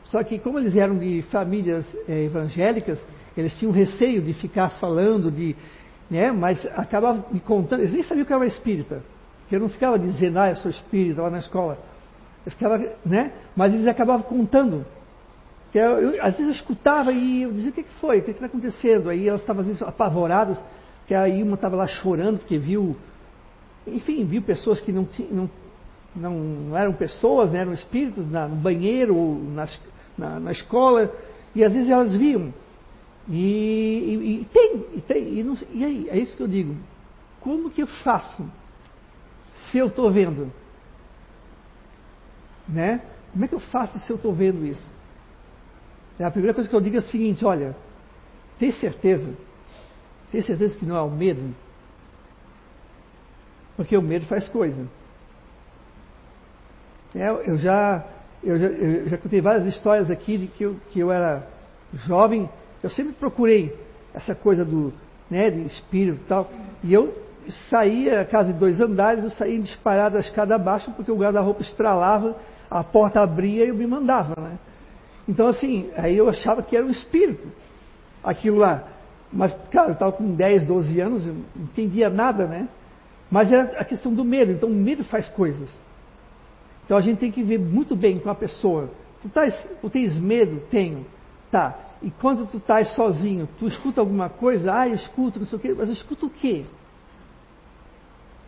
[0.05, 2.99] Só que como eles eram de famílias é, evangélicas,
[3.37, 5.55] eles tinham receio de ficar falando, de,
[6.09, 9.01] né, mas acabavam me contando, eles nem sabiam que eu era espírita.
[9.51, 11.77] Eu não ficava dizendo, ah, eu sou espírita lá na escola.
[12.45, 13.31] Eu ficava, né?
[13.55, 14.85] Mas eles acabavam contando.
[15.71, 18.19] Que eu, eu, às vezes eu escutava e eu dizia, o que, que foi?
[18.19, 19.09] O que está acontecendo?
[19.09, 20.59] Aí elas estavam às vezes apavoradas,
[21.05, 22.95] que aí uma estava lá chorando porque viu,
[23.85, 25.07] enfim, viu pessoas que não,
[26.15, 29.15] não, não eram pessoas, né, eram espíritos na, no banheiro,
[29.53, 29.79] nas,
[30.17, 31.13] na, na escola,
[31.53, 32.53] e às vezes elas viam.
[33.27, 36.75] E, e, e tem, e tem, e, não, e aí, é isso que eu digo.
[37.39, 38.43] Como que eu faço
[39.69, 40.51] se eu estou vendo?
[42.67, 43.01] Né?
[43.31, 44.98] Como é que eu faço se eu estou vendo isso?
[46.19, 47.75] É a primeira coisa que eu digo é a seguinte, olha,
[48.59, 49.33] tem certeza?
[50.31, 51.55] Tem certeza que não é o medo?
[53.77, 54.85] Porque o medo faz coisa.
[57.15, 58.05] É, eu, já,
[58.43, 61.47] eu, já, eu já contei várias histórias aqui de que eu, que eu era
[61.93, 62.47] jovem
[62.81, 63.75] eu sempre procurei
[64.13, 64.93] essa coisa do
[65.29, 66.49] né, de espírito e tal.
[66.83, 67.13] E eu
[67.69, 71.61] saía, a casa de dois andares, eu saía disparado a escada abaixo, porque o guarda-roupa
[71.61, 72.35] estralava,
[72.69, 74.39] a porta abria e eu me mandava.
[74.39, 74.57] Né?
[75.29, 77.51] Então, assim, aí eu achava que era um espírito,
[78.23, 78.83] aquilo lá.
[79.31, 82.67] Mas, cara, eu estava com 10, 12 anos, eu não entendia nada, né?
[83.29, 84.51] Mas era a questão do medo.
[84.51, 85.69] Então, o medo faz coisas.
[86.83, 88.89] Então, a gente tem que ver muito bem com a pessoa.
[89.21, 90.61] Tu, tás, tu tens medo?
[90.71, 91.05] Tenho.
[91.51, 91.77] Tá.
[92.01, 94.73] E quando tu estás sozinho, tu escuta alguma coisa?
[94.73, 95.75] Ah, eu escuto, não sei o quê.
[95.77, 96.65] Mas eu escuto o quê?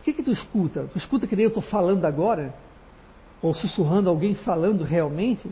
[0.00, 0.88] O que que tu escuta?
[0.92, 2.52] Tu escuta que nem eu estou falando agora?
[3.40, 5.48] Ou sussurrando alguém falando realmente?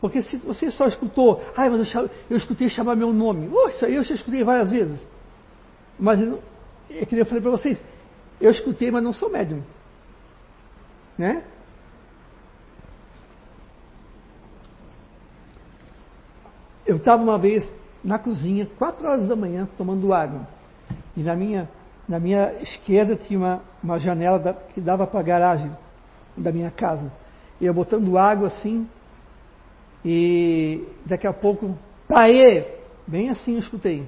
[0.00, 3.48] Porque se você só escutou, ah, mas eu, eu escutei chamar meu nome.
[3.52, 5.00] Oh, isso aí eu já escutei várias vezes.
[5.98, 6.42] Mas eu,
[6.90, 7.82] é que eu falei para vocês,
[8.40, 9.62] eu escutei, mas não sou médium.
[11.16, 11.42] Né?
[16.86, 17.66] Eu estava uma vez
[18.02, 20.46] na cozinha, quatro horas da manhã, tomando água.
[21.16, 21.68] E na minha,
[22.06, 25.70] na minha esquerda tinha uma, uma janela da, que dava para a garagem
[26.36, 27.10] da minha casa.
[27.60, 28.86] E eu botando água assim,
[30.04, 31.76] e daqui a pouco,
[32.06, 32.66] paê!
[33.06, 34.06] Bem assim eu escutei.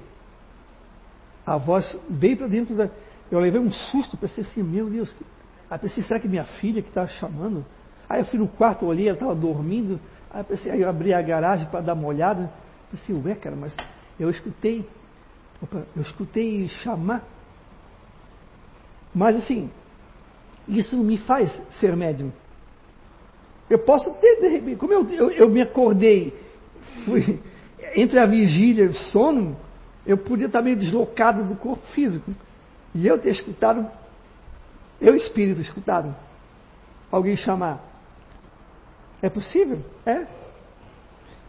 [1.45, 2.89] A voz veio para dentro da.
[3.31, 5.13] Eu levei um susto, pensei assim, meu Deus,
[5.69, 7.65] aí pensei, será que minha filha que estava chamando?
[8.09, 9.99] Aí eu fui no quarto, olhei, ela estava dormindo,
[10.31, 12.51] aí eu pensei, aí eu abri a garagem para dar uma olhada,
[12.89, 13.75] pensei, ué, cara, mas
[14.19, 14.87] eu escutei,
[15.61, 17.23] opa, eu escutei chamar.
[19.13, 19.69] Mas assim,
[20.67, 22.31] isso não me faz ser médium.
[23.69, 26.33] Eu posso ter, como eu, eu, eu me acordei,
[27.03, 27.39] fui
[27.95, 29.57] entre a vigília e o sono,
[30.05, 32.31] eu podia estar meio deslocado do corpo físico.
[32.95, 33.85] E eu ter escutado,
[35.01, 36.15] eu espírito escutado,
[37.11, 37.83] alguém chamar.
[39.21, 39.79] É possível?
[40.05, 40.25] É.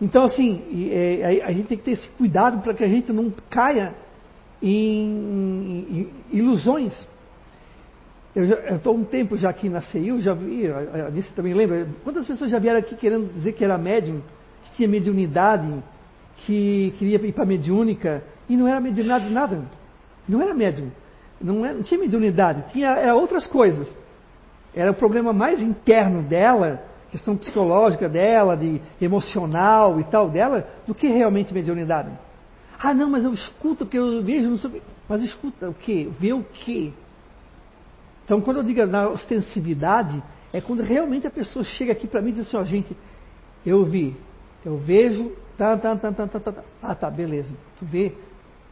[0.00, 3.32] Então, assim, é, a, gente tem que ter esse cuidado para que a gente não
[3.50, 3.94] caia
[4.62, 6.94] em, em ilusões.
[8.38, 12.24] Eu estou um tempo já aqui na CEIU, já vi, a Alice também lembra, quantas
[12.24, 14.22] pessoas já vieram aqui querendo dizer que era médium,
[14.62, 15.66] que tinha mediunidade,
[16.36, 19.64] que queria ir para mediúnica, e não era mediunidade nada.
[20.28, 20.88] Não era médium.
[21.40, 23.88] Não, era, não tinha mediunidade, tinha era outras coisas.
[24.72, 26.80] Era o problema mais interno dela,
[27.10, 32.10] questão psicológica dela, de emocional e tal dela, do que realmente mediunidade.
[32.78, 34.80] Ah, não, mas eu escuto porque eu vejo, não sei.
[35.08, 36.08] Mas escuta o quê?
[36.20, 36.92] Vê o quê?
[38.28, 40.22] Então, quando eu digo na ostensividade,
[40.52, 42.94] é quando realmente a pessoa chega aqui para mim e diz assim, ó, gente,
[43.64, 44.14] eu vi,
[44.62, 46.64] eu vejo, tá, tá, tá, tá, tá, tá.
[46.82, 47.54] Ah, tá, beleza.
[47.78, 48.12] Tu vê?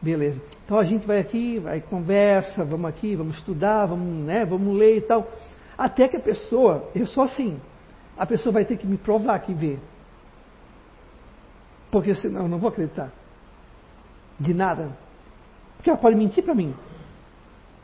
[0.03, 0.39] Beleza.
[0.63, 4.99] Então a gente vai aqui, vai conversa, vamos aqui, vamos estudar, vamos, né, vamos ler
[4.99, 5.27] e tal.
[5.79, 7.59] Até que a pessoa, eu sou assim,
[8.15, 9.79] a pessoa vai ter que me provar que vê.
[11.91, 13.11] Porque senão eu não vou acreditar.
[14.39, 14.91] De nada.
[15.79, 16.75] Porque ela pode mentir para mim.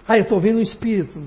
[0.06, 1.18] Ah, eu estou vendo um espírito.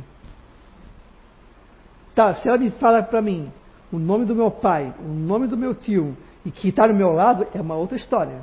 [2.15, 3.51] Tá, se ela me fala para mim
[3.91, 7.11] o nome do meu pai, o nome do meu tio e que está no meu
[7.11, 8.41] lado, é uma outra história.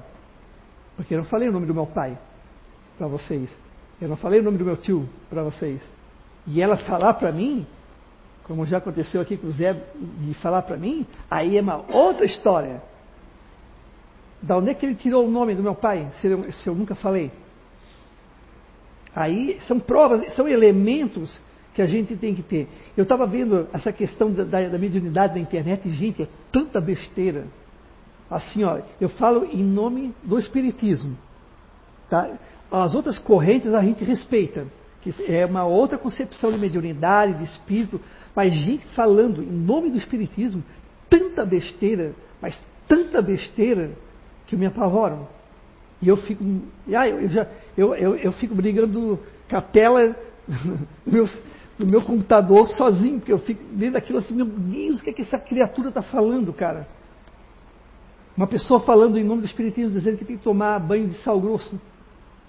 [0.95, 2.19] Porque eu não falei o nome do meu pai
[2.99, 3.49] para vocês.
[4.01, 5.81] Eu não falei o nome do meu tio para vocês.
[6.47, 7.67] E ela falar para mim,
[8.45, 9.73] como já aconteceu aqui com o Zé,
[10.19, 12.83] de falar para mim, aí é uma outra história.
[14.43, 16.75] Da onde é que ele tirou o nome do meu pai, se eu, se eu
[16.75, 17.31] nunca falei?
[19.15, 21.41] Aí são provas, são elementos
[21.75, 22.69] que a gente tem que ter.
[22.97, 27.47] Eu estava vendo essa questão da, da, da mediunidade na internet, gente, é tanta besteira.
[28.31, 31.17] Assim, ó, eu falo em nome do Espiritismo.
[32.09, 32.31] Tá?
[32.71, 34.67] As outras correntes a gente respeita,
[35.03, 38.01] que é uma outra concepção de mediunidade, de espírito,
[38.35, 40.63] mas gente falando em nome do Espiritismo,
[41.09, 42.59] tanta besteira, mas
[42.89, 43.91] tanta besteira,
[44.47, 45.27] que me apavoram.
[46.01, 46.45] E eu fico,
[46.95, 47.47] ah, eu, já,
[47.77, 49.19] eu, eu, eu fico brigando
[49.49, 50.15] com a tela
[51.07, 51.41] meus,
[51.83, 55.13] no meu computador sozinho, porque eu fico vendo aquilo assim, meu Deus, o que, é
[55.13, 56.87] que essa criatura está falando, cara?
[58.37, 61.41] Uma pessoa falando em nome do Espiritismo, dizendo que tem que tomar banho de sal
[61.41, 61.79] grosso.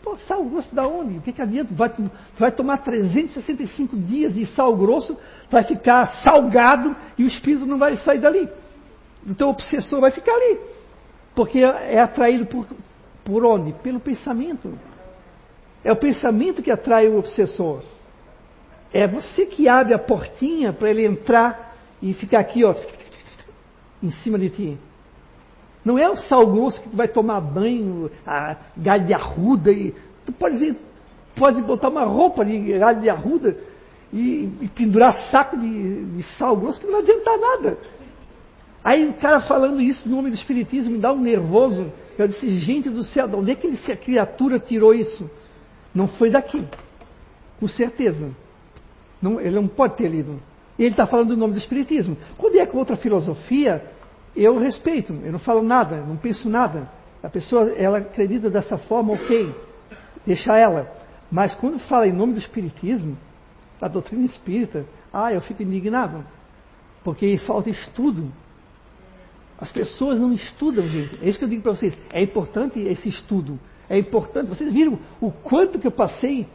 [0.02, 1.18] Pô, sal grosso da onde?
[1.18, 1.74] O que, que adianta?
[1.74, 1.92] Vai,
[2.38, 5.18] vai tomar 365 dias de sal grosso,
[5.50, 8.50] vai ficar salgado e o espírito não vai sair dali.
[9.28, 10.60] O teu obsessor vai ficar ali.
[11.36, 12.68] Porque é atraído por,
[13.24, 13.74] por onde?
[13.82, 14.78] Pelo pensamento.
[15.84, 17.82] É o pensamento que atrai o obsessor.
[18.94, 22.76] É você que abre a portinha para ele entrar e ficar aqui, ó,
[24.04, 24.78] em cima de ti.
[25.84, 29.94] Não é o sal grosso que tu vai tomar banho, a galho de arruda e
[30.26, 30.76] tu pode
[31.36, 33.58] pode botar uma roupa de galho de arruda
[34.14, 37.78] e, e pendurar saco de, de, sal grosso que não vai adiantar nada.
[38.84, 41.92] Aí o cara falando isso no nome do espiritismo me dá um nervoso.
[42.18, 45.30] Eu disse, gente do céu, de onde é que essa criatura tirou isso?
[45.96, 46.64] Não foi daqui,
[47.60, 48.30] com certeza.
[49.24, 50.38] Não, ele não pode ter lido.
[50.78, 52.18] Ele está falando do nome do Espiritismo.
[52.38, 53.82] Quando é com outra filosofia,
[54.36, 56.90] eu respeito, eu não falo nada, não penso nada.
[57.24, 59.56] A pessoa, ela acredita dessa forma, ok,
[60.26, 60.92] deixa ela.
[61.32, 63.18] Mas quando fala em nome do Espiritismo,
[63.80, 66.26] da doutrina espírita, ah, eu fico indignado.
[67.02, 68.30] Porque falta estudo.
[69.58, 71.18] As pessoas não estudam, gente.
[71.24, 71.98] É isso que eu digo para vocês.
[72.12, 73.58] É importante esse estudo.
[73.90, 74.50] É importante.
[74.50, 76.46] Vocês viram o quanto que eu passei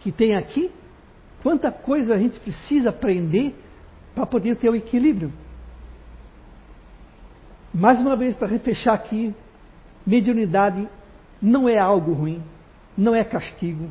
[0.00, 0.70] que tem aqui?
[1.42, 3.54] Quanta coisa a gente precisa aprender
[4.14, 5.32] para poder ter o equilíbrio.
[7.74, 9.34] Mais uma vez, para refechar aqui,
[10.06, 10.88] mediunidade
[11.40, 12.42] não é algo ruim,
[12.96, 13.90] não é castigo.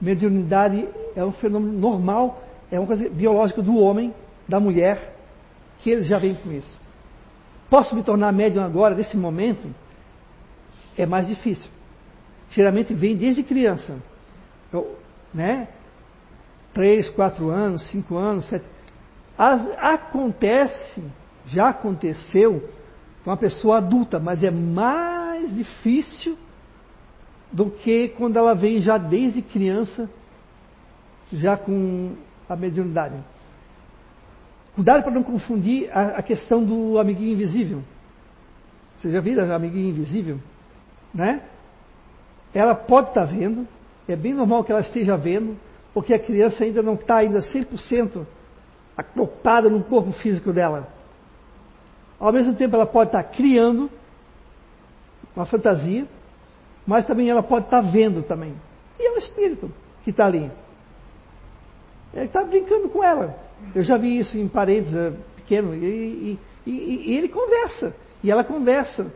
[0.00, 4.14] Mediunidade é um fenômeno normal é uma coisa biológica do homem,
[4.46, 5.14] da mulher,
[5.78, 6.78] que eles já vêm com isso.
[7.70, 9.68] Posso me tornar médium agora, nesse momento?
[10.96, 11.70] É mais difícil.
[12.50, 13.96] Geralmente vem desde criança.
[14.72, 14.96] Eu,
[15.32, 15.68] né?
[16.78, 18.64] Três, quatro anos, cinco anos, sete.
[19.36, 21.02] As, acontece,
[21.44, 22.70] já aconteceu
[23.24, 26.38] com uma pessoa adulta, mas é mais difícil
[27.50, 30.08] do que quando ela vem já desde criança,
[31.32, 32.12] já com
[32.48, 33.16] a mediunidade.
[34.76, 37.82] Cuidado para não confundir a, a, questão do amiguinho invisível.
[38.98, 40.38] Vocês já viram o amiguinho invisível?
[41.12, 41.42] Né?
[42.54, 43.66] Ela pode estar vendo,
[44.06, 45.56] é bem normal que ela esteja vendo,
[45.98, 48.24] porque a criança ainda não está ainda 100%
[48.96, 50.86] acoplada no corpo físico dela.
[52.20, 53.90] Ao mesmo tempo, ela pode estar criando
[55.34, 56.06] uma fantasia,
[56.86, 58.54] mas também ela pode estar vendo também.
[58.96, 59.72] E é o espírito
[60.04, 60.48] que está ali.
[62.14, 63.36] Ele está brincando com ela.
[63.74, 67.92] Eu já vi isso em parentes uh, pequeno e, e, e, e, ele conversa.
[68.22, 69.12] E ela conversa.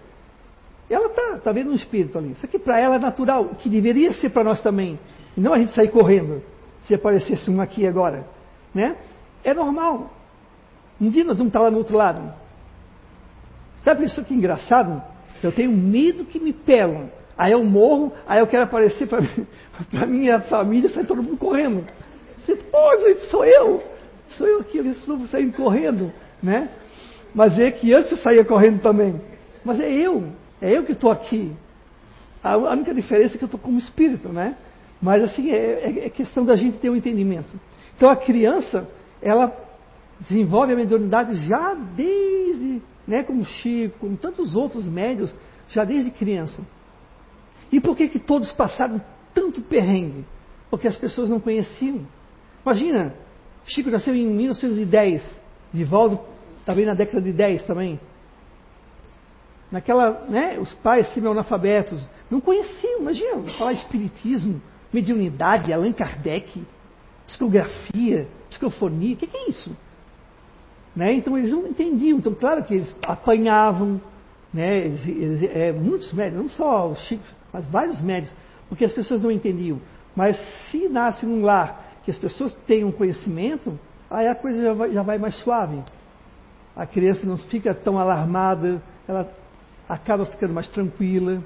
[0.90, 2.32] Ela está tá vendo um espírito ali.
[2.32, 4.98] Isso aqui para ela é natural, que deveria ser para nós também.
[5.36, 6.50] E não a gente sair correndo
[6.82, 8.26] se aparecesse um aqui agora.
[8.74, 8.96] Né?
[9.44, 10.10] É normal.
[11.00, 12.32] Um dia nós vamos estar lá no outro lado.
[13.84, 15.02] Sabe isso que é engraçado?
[15.42, 17.10] Eu tenho medo que me pelam.
[17.36, 19.20] Aí eu morro, aí eu quero aparecer para
[20.06, 21.84] minha família, sai todo mundo correndo.
[22.38, 23.82] Você, pô, gente, sou eu.
[24.30, 26.12] Sou eu aqui, estou saindo correndo,
[26.42, 26.68] né?
[27.34, 29.20] Mas é que antes eu saía correndo também.
[29.64, 30.24] Mas é eu,
[30.60, 31.52] é eu que estou aqui.
[32.42, 34.56] A única diferença é que eu estou como espírito, né?
[35.03, 37.48] Mas assim, é, é, questão da gente ter o um entendimento.
[37.96, 38.88] Então a criança,
[39.20, 39.53] ela
[40.20, 45.34] desenvolve a mediunidade já desde, né, como Chico, como tantos outros médios,
[45.68, 46.62] já desde criança.
[47.72, 49.03] E por que que todos passaram
[49.34, 50.24] tanto perrengue?
[50.70, 52.07] Porque as pessoas não conheciam.
[52.64, 53.12] Imagina,
[53.64, 55.28] Chico nasceu em 1910,
[55.72, 56.20] Divaldo
[56.64, 57.98] também na década de 10 também.
[59.70, 64.61] Naquela, né, os pais semi-analfabetos não conheciam, imagina, falar espiritismo,
[64.93, 66.62] mediunidade, Allan Kardec,
[67.26, 69.74] psicografia, psicofonia, o que, que, é isso?
[70.95, 71.14] Né?
[71.14, 74.01] Então eles não entendiam, então claro que eles apanhavam,
[74.53, 74.78] né?
[74.86, 78.36] eles, eles, é, muitos médicos, não só o Chico, mas vários médicos,
[78.68, 79.80] porque as pessoas não entendiam.
[80.14, 80.38] Mas
[80.70, 83.78] se nasce num lar que as pessoas tenham conhecimento,
[84.11, 85.82] aí a coisa já vai, já vai mais suave.
[86.76, 89.30] A criança não fica tão alarmada, ela
[89.88, 91.43] acaba ficando mais tranquila,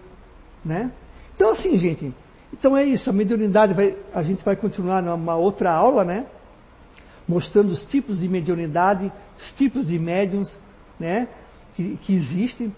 [0.64, 0.90] né?
[1.34, 2.12] Então assim, gente,
[2.52, 6.26] então é isso, a mediunidade vai, a gente vai continuar numa outra aula, né?
[7.28, 10.56] Mostrando os tipos de mediunidade, os tipos de médiums,
[10.98, 11.28] né?
[11.74, 12.72] Que, que existem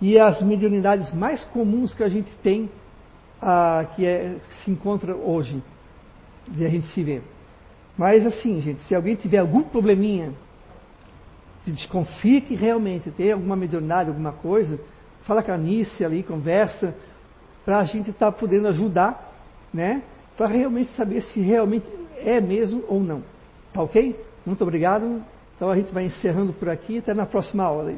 [0.00, 2.70] e as mediunidades mais comuns que a gente tem,
[3.42, 5.62] ah, que, é, que se encontra hoje
[6.46, 7.22] de a gente se ver.
[7.96, 10.32] Mas assim, gente, se alguém tiver algum probleminha,
[11.64, 14.78] se desconfie que realmente tem alguma mediunidade, alguma coisa,
[15.24, 16.94] fala com a Anice ali, conversa,
[17.64, 19.32] para a gente estar tá podendo ajudar,
[19.72, 20.02] né?
[20.36, 21.86] Para realmente saber se realmente
[22.18, 23.22] é mesmo ou não.
[23.72, 24.18] Tá ok?
[24.46, 25.22] Muito obrigado.
[25.56, 26.98] Então a gente vai encerrando por aqui.
[26.98, 27.94] Até na próxima aula.